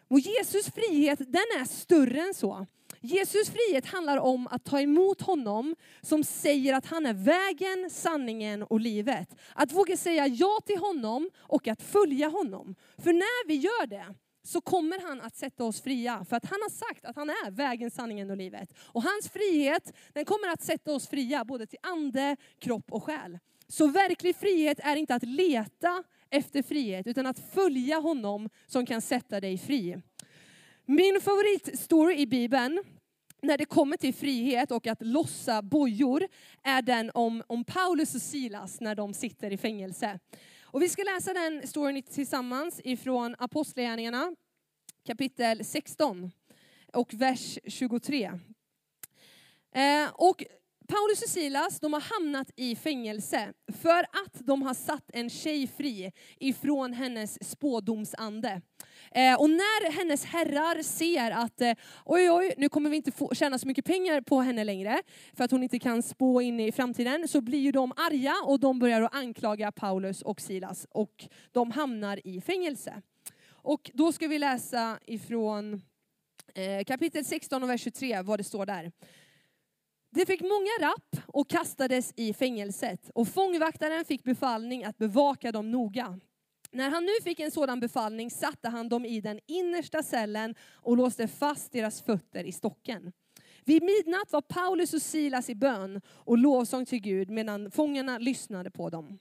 Och 0.09 0.21
Jesus 0.21 0.71
frihet, 0.71 1.19
den 1.19 1.61
är 1.61 1.65
större 1.65 2.21
än 2.21 2.35
så. 2.35 2.67
Jesus 3.01 3.51
frihet 3.51 3.87
handlar 3.87 4.17
om 4.17 4.47
att 4.47 4.65
ta 4.65 4.81
emot 4.81 5.21
honom 5.21 5.77
som 6.03 6.25
säger 6.25 6.75
att 6.75 6.87
han 6.87 7.07
är 7.07 7.15
vägen, 7.15 7.91
sanningen 7.91 8.63
och 8.63 8.81
livet. 8.81 9.29
Att 9.55 9.73
våga 9.73 9.97
säga 9.97 10.27
ja 10.27 10.61
till 10.67 10.79
honom 10.79 11.31
och 11.37 11.69
att 11.69 11.83
följa 11.83 12.29
honom. 12.29 12.75
För 12.99 13.13
när 13.13 13.49
vi 13.49 13.55
gör 13.55 13.87
det 13.87 14.15
så 14.43 14.61
kommer 14.61 15.01
han 15.01 15.21
att 15.21 15.37
sätta 15.37 15.65
oss 15.65 15.81
fria. 15.81 16.25
För 16.29 16.37
att 16.37 16.45
han 16.45 16.59
har 16.63 16.71
sagt 16.71 17.05
att 17.05 17.17
han 17.17 17.31
är 17.31 17.51
vägen, 17.51 17.91
sanningen 17.91 18.31
och 18.31 18.37
livet. 18.37 18.75
Och 18.79 19.03
hans 19.03 19.29
frihet 19.29 19.93
den 20.13 20.25
kommer 20.25 20.49
att 20.49 20.63
sätta 20.63 20.93
oss 20.93 21.09
fria 21.09 21.45
både 21.45 21.67
till 21.67 21.79
ande, 21.83 22.37
kropp 22.59 22.93
och 22.93 23.05
själ. 23.05 23.39
Så 23.69 23.87
verklig 23.87 24.37
frihet 24.37 24.81
är 24.83 24.97
inte 24.97 25.15
att 25.15 25.23
leta 25.23 26.05
efter 26.31 26.63
frihet 26.63 27.07
utan 27.07 27.27
att 27.27 27.39
följa 27.39 27.97
honom 27.97 28.49
som 28.67 28.87
kan 28.87 29.01
sätta 29.01 29.41
dig 29.41 29.59
fri. 29.59 30.03
Min 30.85 31.21
favoritstory 31.21 32.17
i 32.17 32.27
Bibeln 32.27 32.85
när 33.43 33.59
det 33.59 33.65
kommer 33.65 33.97
till 33.97 34.15
frihet 34.15 34.71
och 34.71 34.87
att 34.87 35.03
lossa 35.03 35.63
bojor 35.63 36.29
är 36.63 36.83
den 36.83 37.11
om, 37.15 37.43
om 37.47 37.65
Paulus 37.65 38.15
och 38.15 38.23
Silas 38.23 38.81
när 38.81 38.95
de 38.95 39.15
sitter 39.15 39.53
i 39.53 39.57
fängelse. 39.57 40.19
Och 40.63 40.83
vi 40.83 40.89
ska 40.89 41.03
läsa 41.03 41.33
den 41.33 41.67
storyn 41.67 42.03
tillsammans 42.03 42.81
ifrån 42.85 43.37
Apostlagärningarna 43.39 44.35
kapitel 45.07 45.65
16 45.65 46.31
och 46.93 47.15
vers 47.15 47.59
23. 47.67 48.33
Eh, 49.75 50.09
och 50.15 50.45
Paulus 50.89 51.23
och 51.23 51.29
Silas 51.29 51.81
de 51.81 51.93
har 51.93 52.01
hamnat 52.01 52.51
i 52.57 52.77
fängelse 52.77 53.53
för 53.83 53.99
att 53.99 54.47
de 54.47 54.63
har 54.63 54.75
satt 54.75 55.11
en 55.13 55.31
tjej 55.31 55.67
fri 55.67 56.13
ifrån 56.41 56.93
hennes 56.93 57.51
spådomsande. 57.51 58.61
Eh, 59.11 59.41
och 59.41 59.51
när 59.51 59.93
hennes 59.93 60.25
herrar 60.25 60.83
ser 60.83 61.31
att 61.31 61.61
eh, 61.61 61.73
oj, 62.05 62.31
oj, 62.31 62.55
nu 62.57 62.69
kommer 62.69 62.91
vi 62.91 62.97
inte 62.97 63.13
få 63.13 63.35
tjäna 63.35 63.59
så 63.59 63.69
mycket 63.69 63.85
pengar 63.85 64.21
på 64.21 64.41
henne 64.41 64.65
längre, 64.65 65.03
för 65.37 65.45
att 65.45 65.51
hon 65.51 65.63
inte 65.63 65.79
kan 65.79 66.03
spå 66.03 66.41
in 66.41 66.61
i 66.61 66.73
framtiden, 66.73 67.29
så 67.29 67.41
blir 67.41 67.59
ju 67.59 67.73
de 67.73 67.93
arga 67.97 68.35
och 68.45 68.61
de 68.61 68.79
börjar 68.79 69.03
att 69.03 69.15
anklaga 69.15 69.73
Paulus 69.73 70.23
och 70.23 70.41
Silas 70.41 70.87
och 70.91 71.29
de 71.53 71.71
hamnar 71.71 72.27
i 72.27 72.41
fängelse. 72.41 73.03
Och 73.49 73.91
då 73.95 74.13
ska 74.13 74.29
vi 74.29 74.39
läsa 74.39 74.99
ifrån 75.07 75.83
eh, 76.55 76.85
kapitel 76.87 77.25
16 77.25 77.63
och 77.63 77.71
vers 77.71 77.81
23, 77.81 78.23
vad 78.23 78.39
det 78.39 78.45
står 78.45 78.67
där. 78.67 78.93
De 80.17 80.27
fick 80.27 80.41
många 80.41 80.71
rapp 80.81 81.17
och 81.27 81.51
kastades 81.51 82.13
i 82.17 82.33
fängelset 82.33 83.11
och 83.15 83.29
fångvaktaren 83.29 84.05
fick 84.05 84.25
befallning 84.25 84.85
att 84.85 84.99
bevaka 84.99 85.53
dem 85.53 85.71
noga. 85.71 86.21
När 86.71 86.91
han 86.91 87.05
nu 87.05 87.13
fick 87.25 87.41
en 87.41 87.51
sådan 87.51 87.81
befallning 87.81 88.31
satte 88.31 88.69
han 88.69 88.89
dem 88.89 89.05
i 89.05 89.21
den 89.21 89.41
innersta 89.47 90.03
cellen 90.03 90.55
och 90.73 90.97
låste 90.97 91.29
fast 91.29 91.73
deras 91.73 92.03
fötter 92.03 92.45
i 92.45 92.53
stocken. 92.53 93.13
Vid 93.65 93.83
midnatt 93.83 94.33
var 94.33 94.41
Paulus 94.41 94.95
och 94.95 95.03
Silas 95.03 95.51
i 95.51 95.55
bön 95.55 96.01
och 96.09 96.39
lovsång 96.39 96.87
till 96.87 97.01
Gud 97.01 97.31
medan 97.31 97.71
fångarna 97.71 98.19
lyssnade 98.19 98.71
på 98.71 98.91
dem. 98.91 99.19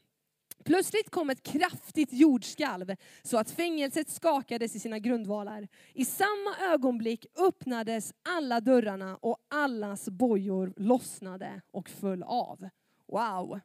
Plötsligt 0.64 1.10
kom 1.10 1.30
ett 1.30 1.44
kraftigt 1.44 2.14
jordskalv 2.14 2.96
så 3.24 3.38
att 3.38 3.52
fängelset 3.52 4.10
skakades 4.10 4.76
i 4.76 4.80
sina 4.80 5.00
grundvalar. 5.00 5.68
I 5.94 6.06
samma 6.06 6.56
ögonblick 6.74 7.26
öppnades 7.38 8.14
alla 8.30 8.62
dörrarna 8.62 9.18
och 9.22 9.38
allas 9.48 10.10
bojor 10.10 10.74
lossnade 10.78 11.62
och 11.72 11.90
föll 11.90 12.24
av. 12.24 12.70
Wow! 13.08 13.60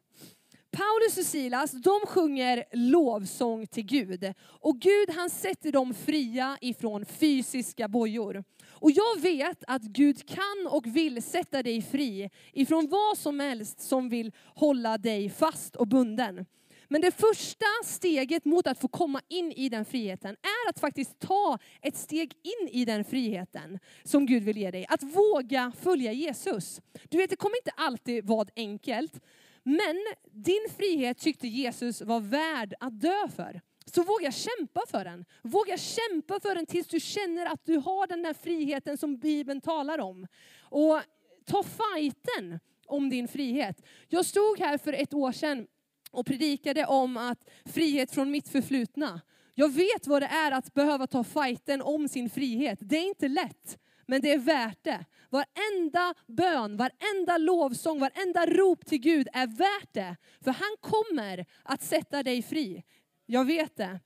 Paulus 0.71 1.17
och 1.17 1.25
Silas, 1.25 1.71
de 1.71 1.99
sjunger 2.07 2.63
lovsång 2.71 3.67
till 3.67 3.85
Gud. 3.85 4.33
Och 4.41 4.79
Gud 4.79 5.09
han 5.09 5.29
sätter 5.29 5.71
dem 5.71 5.93
fria 5.93 6.57
ifrån 6.61 7.05
fysiska 7.05 7.87
bojor. 7.87 8.43
Och 8.69 8.91
jag 8.91 9.21
vet 9.21 9.63
att 9.67 9.81
Gud 9.81 10.29
kan 10.29 10.67
och 10.69 10.87
vill 10.87 11.23
sätta 11.23 11.63
dig 11.63 11.81
fri 11.81 12.29
ifrån 12.53 12.87
vad 12.89 13.17
som 13.17 13.39
helst 13.39 13.79
som 13.79 14.09
vill 14.09 14.31
hålla 14.55 14.97
dig 14.97 15.29
fast 15.29 15.75
och 15.75 15.87
bunden. 15.87 16.45
Men 16.91 17.01
det 17.01 17.11
första 17.11 17.65
steget 17.83 18.45
mot 18.45 18.67
att 18.67 18.79
få 18.79 18.87
komma 18.87 19.21
in 19.27 19.51
i 19.51 19.69
den 19.69 19.85
friheten 19.85 20.31
är 20.31 20.69
att 20.69 20.79
faktiskt 20.79 21.19
ta 21.19 21.59
ett 21.81 21.95
steg 21.95 22.33
in 22.43 22.69
i 22.71 22.85
den 22.85 23.03
friheten 23.03 23.79
som 24.03 24.25
Gud 24.25 24.43
vill 24.43 24.57
ge 24.57 24.71
dig. 24.71 24.85
Att 24.89 25.03
våga 25.03 25.71
följa 25.81 26.11
Jesus. 26.11 26.81
Du 27.09 27.17
vet, 27.17 27.29
det 27.29 27.35
kommer 27.35 27.57
inte 27.57 27.71
alltid 27.75 28.25
vara 28.25 28.47
enkelt. 28.55 29.19
Men 29.63 29.95
din 30.31 30.67
frihet 30.77 31.17
tyckte 31.17 31.47
Jesus 31.47 32.01
var 32.01 32.19
värd 32.19 32.73
att 32.79 33.01
dö 33.01 33.27
för. 33.35 33.61
Så 33.85 34.03
våga 34.03 34.31
kämpa 34.31 34.81
för 34.87 35.05
den. 35.05 35.25
Våga 35.43 35.77
kämpa 35.77 36.39
för 36.39 36.55
den 36.55 36.65
tills 36.65 36.87
du 36.87 36.99
känner 36.99 37.45
att 37.45 37.65
du 37.65 37.77
har 37.77 38.07
den 38.07 38.23
där 38.23 38.33
friheten 38.33 38.97
som 38.97 39.17
Bibeln 39.17 39.61
talar 39.61 39.99
om. 39.99 40.27
Och 40.59 40.99
ta 41.45 41.63
fighten 41.63 42.59
om 42.85 43.09
din 43.09 43.27
frihet. 43.27 43.85
Jag 44.07 44.25
stod 44.25 44.59
här 44.59 44.77
för 44.77 44.93
ett 44.93 45.13
år 45.13 45.31
sedan 45.31 45.67
och 46.11 46.25
predikade 46.25 46.85
om 46.85 47.17
att 47.17 47.49
frihet 47.65 48.11
från 48.11 48.31
mitt 48.31 48.49
förflutna. 48.49 49.21
Jag 49.53 49.73
vet 49.73 50.07
vad 50.07 50.21
det 50.21 50.25
är 50.25 50.51
att 50.51 50.73
behöva 50.73 51.07
ta 51.07 51.23
fighten 51.23 51.81
om 51.81 52.07
sin 52.07 52.29
frihet. 52.29 52.79
Det 52.81 52.97
är 52.97 53.07
inte 53.07 53.27
lätt, 53.27 53.77
men 54.07 54.21
det 54.21 54.33
är 54.33 54.37
värt 54.37 54.83
det. 54.83 55.05
Varenda 55.29 56.13
bön, 56.27 56.77
varenda 56.77 57.37
lovsång, 57.37 57.99
varenda 57.99 58.45
rop 58.45 58.85
till 58.85 58.99
Gud 58.99 59.27
är 59.33 59.47
värt 59.47 59.93
det. 59.93 60.15
För 60.43 60.51
han 60.51 60.77
kommer 60.79 61.45
att 61.63 61.81
sätta 61.81 62.23
dig 62.23 62.41
fri. 62.41 62.83
Jag 63.25 63.45
vet 63.45 63.75
det. 63.75 63.99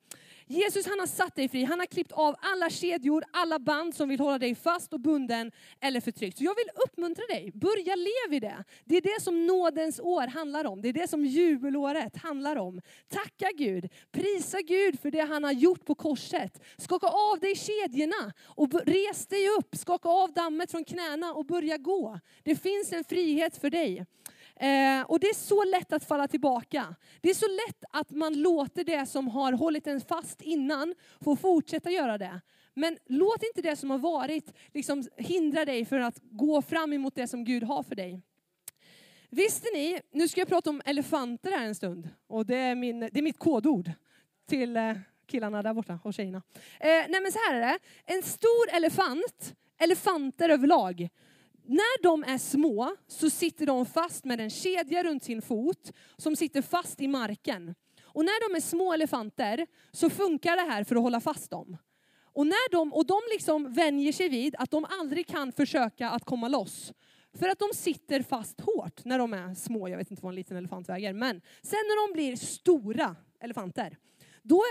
Jesus 0.47 0.85
han 0.85 0.99
har 0.99 1.07
satt 1.07 1.35
dig 1.35 1.49
fri, 1.49 1.63
han 1.63 1.79
har 1.79 1.85
klippt 1.85 2.11
av 2.11 2.35
alla 2.39 2.69
kedjor, 2.69 3.23
alla 3.31 3.59
band 3.59 3.95
som 3.95 4.09
vill 4.09 4.19
hålla 4.19 4.39
dig 4.39 4.55
fast 4.55 4.93
och 4.93 4.99
bunden 4.99 5.51
eller 5.81 6.01
förtryckt. 6.01 6.37
Så 6.37 6.43
jag 6.43 6.55
vill 6.55 6.69
uppmuntra 6.85 7.25
dig, 7.25 7.51
börja 7.53 7.95
leva 7.95 8.35
i 8.35 8.39
det. 8.39 8.63
Det 8.85 8.97
är 8.97 9.01
det 9.01 9.21
som 9.21 9.47
nådens 9.47 9.99
år 9.99 10.27
handlar 10.27 10.65
om, 10.65 10.81
det 10.81 10.89
är 10.89 10.93
det 10.93 11.07
som 11.07 11.25
jubelåret 11.25 12.17
handlar 12.17 12.55
om. 12.55 12.81
Tacka 13.09 13.49
Gud, 13.57 13.89
prisa 14.11 14.61
Gud 14.61 14.99
för 14.99 15.11
det 15.11 15.21
han 15.21 15.43
har 15.43 15.51
gjort 15.51 15.85
på 15.85 15.95
korset. 15.95 16.63
Skaka 16.77 17.07
av 17.07 17.39
dig 17.39 17.55
kedjorna 17.55 18.33
och 18.45 18.73
res 18.85 19.27
dig 19.27 19.49
upp, 19.59 19.75
skaka 19.75 20.09
av 20.09 20.33
dammet 20.33 20.71
från 20.71 20.83
knäna 20.83 21.33
och 21.33 21.45
börja 21.45 21.77
gå. 21.77 22.19
Det 22.43 22.55
finns 22.55 22.93
en 22.93 23.03
frihet 23.03 23.57
för 23.57 23.69
dig. 23.69 24.05
Eh, 24.59 25.01
och 25.01 25.19
det 25.19 25.27
är 25.27 25.33
så 25.33 25.63
lätt 25.63 25.93
att 25.93 26.03
falla 26.03 26.27
tillbaka. 26.27 26.95
Det 27.21 27.29
är 27.29 27.33
så 27.33 27.47
lätt 27.47 27.83
att 27.91 28.11
man 28.11 28.41
låter 28.41 28.83
det 28.83 29.05
som 29.05 29.27
har 29.27 29.53
hållit 29.53 29.87
en 29.87 30.01
fast 30.01 30.41
innan 30.41 30.95
få 31.21 31.35
fortsätta 31.35 31.91
göra 31.91 32.17
det. 32.17 32.41
Men 32.73 32.97
låt 33.05 33.43
inte 33.43 33.69
det 33.69 33.75
som 33.75 33.89
har 33.89 33.97
varit 33.97 34.53
liksom 34.73 35.03
hindra 35.17 35.65
dig 35.65 35.85
från 35.85 36.03
att 36.03 36.19
gå 36.21 36.61
fram 36.61 36.93
emot 36.93 37.15
det 37.15 37.27
som 37.27 37.43
Gud 37.43 37.63
har 37.63 37.83
för 37.83 37.95
dig. 37.95 38.21
Visste 39.29 39.67
ni, 39.73 40.01
nu 40.11 40.27
ska 40.27 40.41
jag 40.41 40.47
prata 40.47 40.69
om 40.69 40.81
elefanter 40.85 41.51
här 41.51 41.65
en 41.65 41.75
stund. 41.75 42.09
Och 42.27 42.45
det 42.45 42.57
är, 42.57 42.75
min, 42.75 42.99
det 42.99 43.17
är 43.17 43.21
mitt 43.21 43.39
kodord 43.39 43.91
till 44.47 44.77
eh, 44.77 44.93
killarna 45.27 45.61
där 45.61 45.73
borta 45.73 45.99
och 46.03 46.13
tjejerna. 46.13 46.41
Eh, 46.79 46.89
nej 47.09 47.21
men 47.21 47.31
så 47.31 47.39
här 47.47 47.55
är 47.55 47.59
det, 47.59 47.79
en 48.05 48.23
stor 48.23 48.69
elefant, 48.73 49.55
elefanter 49.77 50.49
överlag, 50.49 51.09
när 51.67 52.03
de 52.03 52.23
är 52.23 52.37
små 52.37 52.95
så 53.07 53.29
sitter 53.29 53.65
de 53.65 53.85
fast 53.85 54.25
med 54.25 54.41
en 54.41 54.49
kedja 54.49 55.03
runt 55.03 55.23
sin 55.23 55.41
fot 55.41 55.91
som 56.17 56.35
sitter 56.35 56.61
fast 56.61 57.01
i 57.01 57.07
marken. 57.07 57.75
Och 58.03 58.25
när 58.25 58.49
de 58.49 58.55
är 58.55 58.61
små 58.61 58.93
elefanter 58.93 59.67
så 59.91 60.09
funkar 60.09 60.55
det 60.55 60.71
här 60.71 60.83
för 60.83 60.95
att 60.95 61.01
hålla 61.01 61.21
fast 61.21 61.51
dem. 61.51 61.77
Och, 62.33 62.47
när 62.47 62.71
de, 62.71 62.93
och 62.93 63.05
de 63.05 63.19
liksom 63.31 63.73
vänjer 63.73 64.11
sig 64.13 64.29
vid 64.29 64.55
att 64.59 64.71
de 64.71 64.85
aldrig 64.99 65.27
kan 65.27 65.51
försöka 65.51 66.09
att 66.09 66.25
komma 66.25 66.47
loss. 66.47 66.93
För 67.39 67.49
att 67.49 67.59
de 67.59 67.69
sitter 67.73 68.21
fast 68.21 68.61
hårt 68.61 69.05
när 69.05 69.19
de 69.19 69.33
är 69.33 69.53
små. 69.53 69.89
Jag 69.89 69.97
vet 69.97 70.11
inte 70.11 70.23
vad 70.23 70.29
en 70.31 70.35
liten 70.35 70.57
elefant 70.57 70.89
väger. 70.89 71.13
Men 71.13 71.41
sen 71.61 71.79
när 71.87 72.07
de 72.07 72.13
blir 72.13 72.35
stora 72.35 73.15
elefanter, 73.39 73.97
då 74.41 74.61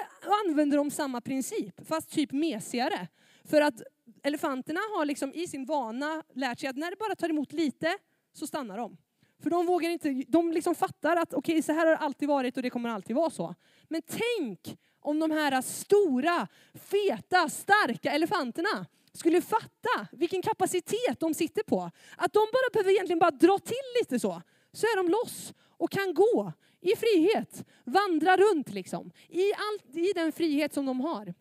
använder 0.47 0.77
de 0.77 0.91
samma 0.91 1.21
princip, 1.21 1.87
fast 1.87 2.11
typ 2.11 2.33
mesigare. 2.33 3.09
För 3.45 3.61
att 3.61 3.83
elefanterna 4.25 4.81
har 4.97 5.05
liksom 5.05 5.33
i 5.35 5.47
sin 5.47 5.65
vana 5.65 6.23
lärt 6.35 6.61
sig 6.61 6.69
att 6.69 6.77
när 6.77 6.91
det 6.91 6.97
bara 6.97 7.15
tar 7.15 7.29
emot 7.29 7.53
lite 7.53 7.99
så 8.33 8.47
stannar 8.47 8.79
de. 8.79 8.97
För 9.43 9.51
de 9.51 9.67
vågar 9.67 9.91
inte, 9.91 10.25
de 10.29 10.53
liksom 10.53 10.75
fattar 10.75 11.17
att 11.17 11.35
okej, 11.35 11.53
okay, 11.53 11.63
så 11.63 11.73
här 11.73 11.87
har 11.87 11.93
det 11.93 11.99
alltid 11.99 12.29
varit 12.29 12.57
och 12.57 12.63
det 12.63 12.71
kommer 12.71 12.89
alltid 12.89 13.17
vara 13.17 13.31
så. 13.31 13.55
Men 13.89 14.03
tänk 14.07 14.79
om 15.01 15.19
de 15.19 15.31
här 15.31 15.63
stora, 15.63 16.49
feta, 16.75 17.49
starka 17.49 18.13
elefanterna 18.13 18.87
skulle 19.13 19.43
fatta 19.43 20.07
vilken 20.13 20.43
kapacitet 20.43 21.21
de 21.21 21.35
sitter 21.35 21.63
på. 21.63 21.91
Att 22.17 22.33
de 22.33 22.41
bara 22.53 22.71
behöver 22.73 22.91
egentligen 22.91 23.19
bara 23.19 23.31
dra 23.31 23.59
till 23.59 24.01
lite 24.01 24.19
så, 24.19 24.43
så 24.73 24.87
är 24.87 24.97
de 24.97 25.09
loss 25.09 25.55
och 25.79 25.91
kan 25.91 26.15
gå 26.15 26.53
i 26.81 26.97
frihet, 26.97 27.65
vandra 27.85 28.37
runt 28.37 28.71
liksom. 28.71 29.11
I, 29.29 29.53
all, 29.53 29.99
I 29.99 30.13
den 30.13 30.33
frihet 30.33 30.75
som 30.75 30.87
de 30.87 31.01
har. 31.01 31.35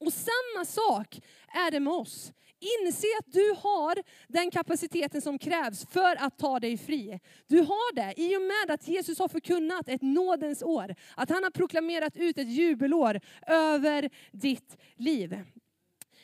Och 0.00 0.12
samma 0.12 0.64
sak 0.64 1.20
är 1.48 1.70
det 1.70 1.80
med 1.80 1.92
oss. 1.92 2.32
Inse 2.60 3.06
att 3.18 3.32
du 3.32 3.54
har 3.58 4.02
den 4.28 4.50
kapaciteten 4.50 5.22
som 5.22 5.38
krävs 5.38 5.86
för 5.86 6.16
att 6.24 6.38
ta 6.38 6.60
dig 6.60 6.76
fri. 6.76 7.20
Du 7.46 7.58
har 7.58 7.94
det 7.94 8.14
i 8.16 8.36
och 8.36 8.42
med 8.42 8.74
att 8.74 8.88
Jesus 8.88 9.18
har 9.18 9.28
förkunnat 9.28 9.88
ett 9.88 10.02
nådens 10.02 10.62
år. 10.62 10.94
Att 11.14 11.30
han 11.30 11.42
har 11.42 11.50
proklamerat 11.50 12.16
ut 12.16 12.38
ett 12.38 12.48
jubelår 12.48 13.20
över 13.46 14.10
ditt 14.32 14.76
liv. 14.96 15.44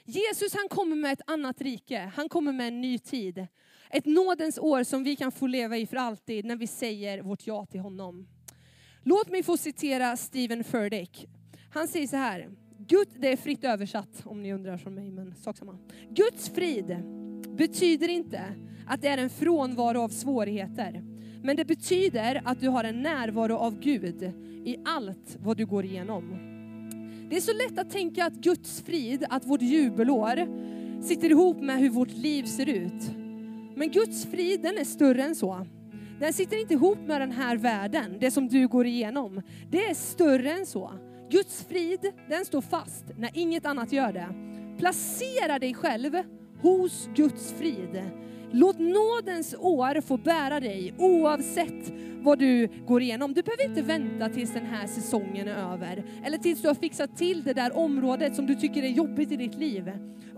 Jesus 0.04 0.54
han 0.54 0.68
kommer 0.68 0.96
med 0.96 1.12
ett 1.12 1.20
annat 1.26 1.60
rike, 1.60 2.12
han 2.16 2.28
kommer 2.28 2.52
med 2.52 2.68
en 2.68 2.80
ny 2.80 2.98
tid. 2.98 3.46
Ett 3.90 4.06
nådens 4.06 4.58
år 4.58 4.84
som 4.84 5.04
vi 5.04 5.16
kan 5.16 5.32
få 5.32 5.46
leva 5.46 5.76
i 5.76 5.86
för 5.86 5.96
alltid 5.96 6.44
när 6.44 6.56
vi 6.56 6.66
säger 6.66 7.22
vårt 7.22 7.46
ja 7.46 7.66
till 7.66 7.80
honom. 7.80 8.28
Låt 9.02 9.30
mig 9.30 9.42
få 9.42 9.56
citera 9.56 10.16
Stephen 10.16 10.64
Furtick. 10.64 11.26
Han 11.72 11.88
säger 11.88 12.06
så 12.06 12.16
här, 12.16 12.50
Gud, 12.78 13.08
det 13.18 13.32
är 13.32 13.36
fritt 13.36 13.64
översatt 13.64 14.22
om 14.24 14.42
ni 14.42 14.52
undrar 14.52 14.76
från 14.76 14.94
mig, 14.94 15.10
men 15.10 15.34
sak 15.34 15.56
samma. 15.56 15.78
Guds 16.10 16.48
frid 16.48 16.96
betyder 17.56 18.08
inte 18.08 18.42
att 18.86 19.02
det 19.02 19.08
är 19.08 19.18
en 19.18 19.30
frånvaro 19.30 20.00
av 20.00 20.08
svårigheter. 20.08 21.02
Men 21.42 21.56
det 21.56 21.64
betyder 21.64 22.42
att 22.44 22.60
du 22.60 22.68
har 22.68 22.84
en 22.84 23.02
närvaro 23.02 23.56
av 23.56 23.80
Gud 23.80 24.22
i 24.64 24.76
allt 24.84 25.36
vad 25.42 25.56
du 25.56 25.66
går 25.66 25.84
igenom. 25.84 26.52
Det 27.30 27.36
är 27.36 27.40
så 27.40 27.52
lätt 27.52 27.78
att 27.78 27.90
tänka 27.90 28.24
att 28.24 28.32
Guds 28.32 28.82
frid, 28.82 29.24
att 29.30 29.46
vårt 29.46 29.62
jubelår, 29.62 30.66
sitter 31.02 31.30
ihop 31.30 31.60
med 31.60 31.78
hur 31.78 31.90
vårt 31.90 32.12
liv 32.12 32.44
ser 32.44 32.68
ut. 32.68 33.10
Men 33.76 33.90
Guds 33.90 34.24
frid, 34.24 34.62
den 34.62 34.78
är 34.78 34.84
större 34.84 35.22
än 35.22 35.34
så. 35.34 35.66
Den 36.20 36.32
sitter 36.32 36.60
inte 36.60 36.74
ihop 36.74 36.98
med 36.98 37.20
den 37.20 37.32
här 37.32 37.56
världen, 37.56 38.16
det 38.20 38.30
som 38.30 38.48
du 38.48 38.68
går 38.68 38.86
igenom. 38.86 39.42
Det 39.70 39.84
är 39.84 39.94
större 39.94 40.52
än 40.52 40.66
så. 40.66 40.92
Guds 41.30 41.64
frid, 41.64 42.12
den 42.28 42.44
står 42.44 42.60
fast 42.60 43.04
när 43.18 43.30
inget 43.34 43.66
annat 43.66 43.92
gör 43.92 44.12
det. 44.12 44.28
Placera 44.78 45.58
dig 45.58 45.74
själv 45.74 46.16
hos 46.62 47.08
Guds 47.14 47.52
frid. 47.52 48.02
Låt 48.52 48.78
nådens 48.78 49.54
år 49.58 50.00
få 50.00 50.16
bära 50.16 50.60
dig 50.60 50.94
oavsett 50.98 51.92
vad 52.20 52.38
du 52.38 52.68
går 52.86 53.02
igenom. 53.02 53.34
Du 53.34 53.42
behöver 53.42 53.64
inte 53.64 53.82
vänta 53.82 54.28
tills 54.28 54.52
den 54.52 54.66
här 54.66 54.86
säsongen 54.86 55.48
är 55.48 55.72
över. 55.72 56.04
Eller 56.24 56.38
tills 56.38 56.62
du 56.62 56.68
har 56.68 56.74
fixat 56.74 57.16
till 57.16 57.42
det 57.42 57.52
där 57.52 57.76
området 57.76 58.36
som 58.36 58.46
du 58.46 58.54
tycker 58.54 58.82
är 58.82 58.88
jobbigt 58.88 59.32
i 59.32 59.36
ditt 59.36 59.54
liv. 59.54 59.92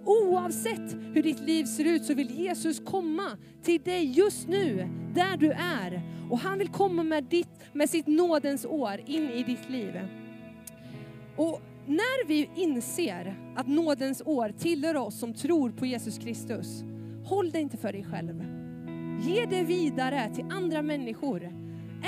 Oavsett 0.05 0.97
hur 1.15 1.23
ditt 1.23 1.41
liv 1.41 1.65
ser 1.65 1.85
ut 1.85 2.05
så 2.05 2.15
vill 2.15 2.31
Jesus 2.31 2.81
komma 2.85 3.37
till 3.63 3.81
dig 3.83 4.05
just 4.05 4.49
nu, 4.49 4.89
där 5.15 5.37
du 5.37 5.51
är. 5.53 6.03
Och 6.31 6.39
han 6.39 6.59
vill 6.59 6.69
komma 6.69 7.03
med, 7.03 7.25
ditt, 7.25 7.61
med 7.73 7.91
sitt 7.91 8.07
nådens 8.07 8.67
år 8.67 9.01
in 9.07 9.31
i 9.31 9.43
ditt 9.43 9.71
liv. 9.71 10.01
Och 11.39 11.61
när 11.87 12.27
vi 12.27 12.51
inser 12.57 13.37
att 13.57 13.67
nådens 13.67 14.23
år 14.25 14.55
tillhör 14.59 14.97
oss 14.97 15.19
som 15.19 15.35
tror 15.35 15.71
på 15.71 15.87
Jesus 15.87 16.19
Kristus, 16.19 16.83
håll 17.25 17.51
det 17.51 17.61
inte 17.61 17.77
för 17.77 17.93
dig 17.93 18.05
själv. 18.05 18.45
Ge 19.23 19.47
det 19.47 19.63
vidare 19.63 20.31
till 20.35 20.45
andra 20.51 20.83
människor. 20.83 21.53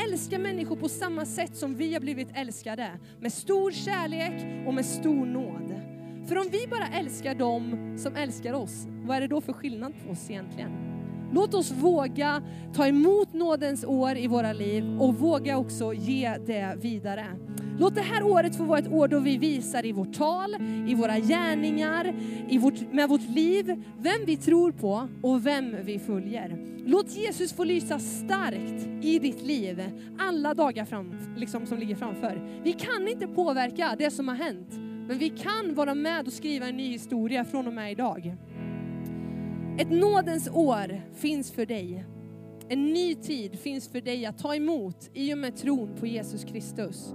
Älska 0.06 0.38
människor 0.38 0.76
på 0.76 0.88
samma 0.88 1.26
sätt 1.26 1.56
som 1.56 1.74
vi 1.74 1.92
har 1.92 2.00
blivit 2.00 2.28
älskade. 2.34 2.90
Med 3.20 3.32
stor 3.32 3.70
kärlek 3.70 4.66
och 4.66 4.74
med 4.74 4.86
stor 4.86 5.26
nåd. 5.26 5.80
För 6.28 6.38
om 6.38 6.46
vi 6.52 6.66
bara 6.66 6.86
älskar 6.98 7.34
dem 7.34 7.94
som 7.98 8.16
älskar 8.16 8.52
oss, 8.52 8.86
vad 9.04 9.16
är 9.16 9.20
det 9.20 9.28
då 9.28 9.40
för 9.40 9.52
skillnad 9.52 9.92
på 10.04 10.12
oss 10.12 10.30
egentligen? 10.30 10.70
Låt 11.32 11.54
oss 11.54 11.70
våga 11.72 12.42
ta 12.74 12.86
emot 12.86 13.32
nådens 13.32 13.84
år 13.84 14.16
i 14.16 14.26
våra 14.26 14.52
liv 14.52 15.00
och 15.00 15.14
våga 15.14 15.58
också 15.58 15.92
ge 15.92 16.36
det 16.46 16.76
vidare. 16.80 17.26
Låt 17.80 17.94
det 17.94 18.00
här 18.00 18.22
året 18.22 18.56
få 18.56 18.64
vara 18.64 18.78
ett 18.78 18.92
år 18.92 19.08
då 19.08 19.18
vi 19.18 19.36
visar 19.36 19.86
i 19.86 19.92
vårt 19.92 20.12
tal, 20.12 20.56
i 20.86 20.94
våra 20.94 21.18
gärningar, 21.18 22.14
i 22.48 22.58
vårt, 22.58 22.92
med 22.92 23.08
vårt 23.08 23.28
liv, 23.28 23.84
vem 23.98 24.24
vi 24.26 24.36
tror 24.36 24.72
på 24.72 25.08
och 25.22 25.46
vem 25.46 25.76
vi 25.84 25.98
följer. 25.98 26.58
Låt 26.86 27.16
Jesus 27.16 27.52
få 27.52 27.64
lysa 27.64 27.98
starkt 27.98 29.04
i 29.04 29.18
ditt 29.18 29.42
liv 29.42 29.82
alla 30.18 30.54
dagar 30.54 30.84
fram, 30.84 31.14
liksom, 31.36 31.66
som 31.66 31.78
ligger 31.78 31.96
framför. 31.96 32.60
Vi 32.64 32.72
kan 32.72 33.08
inte 33.08 33.26
påverka 33.26 33.94
det 33.98 34.10
som 34.10 34.28
har 34.28 34.34
hänt, 34.34 34.68
men 35.08 35.18
vi 35.18 35.28
kan 35.28 35.74
vara 35.74 35.94
med 35.94 36.26
och 36.26 36.32
skriva 36.32 36.66
en 36.66 36.76
ny 36.76 36.92
historia 36.92 37.44
från 37.44 37.66
och 37.66 37.74
med 37.74 37.92
idag. 37.92 38.36
Ett 39.78 39.90
nådens 39.90 40.48
år 40.48 41.02
finns 41.14 41.52
för 41.52 41.66
dig. 41.66 42.04
En 42.68 42.84
ny 42.84 43.14
tid 43.14 43.58
finns 43.58 43.88
för 43.88 44.00
dig 44.00 44.26
att 44.26 44.38
ta 44.38 44.54
emot 44.54 45.10
i 45.14 45.34
och 45.34 45.38
med 45.38 45.56
tron 45.56 45.96
på 46.00 46.06
Jesus 46.06 46.44
Kristus. 46.44 47.14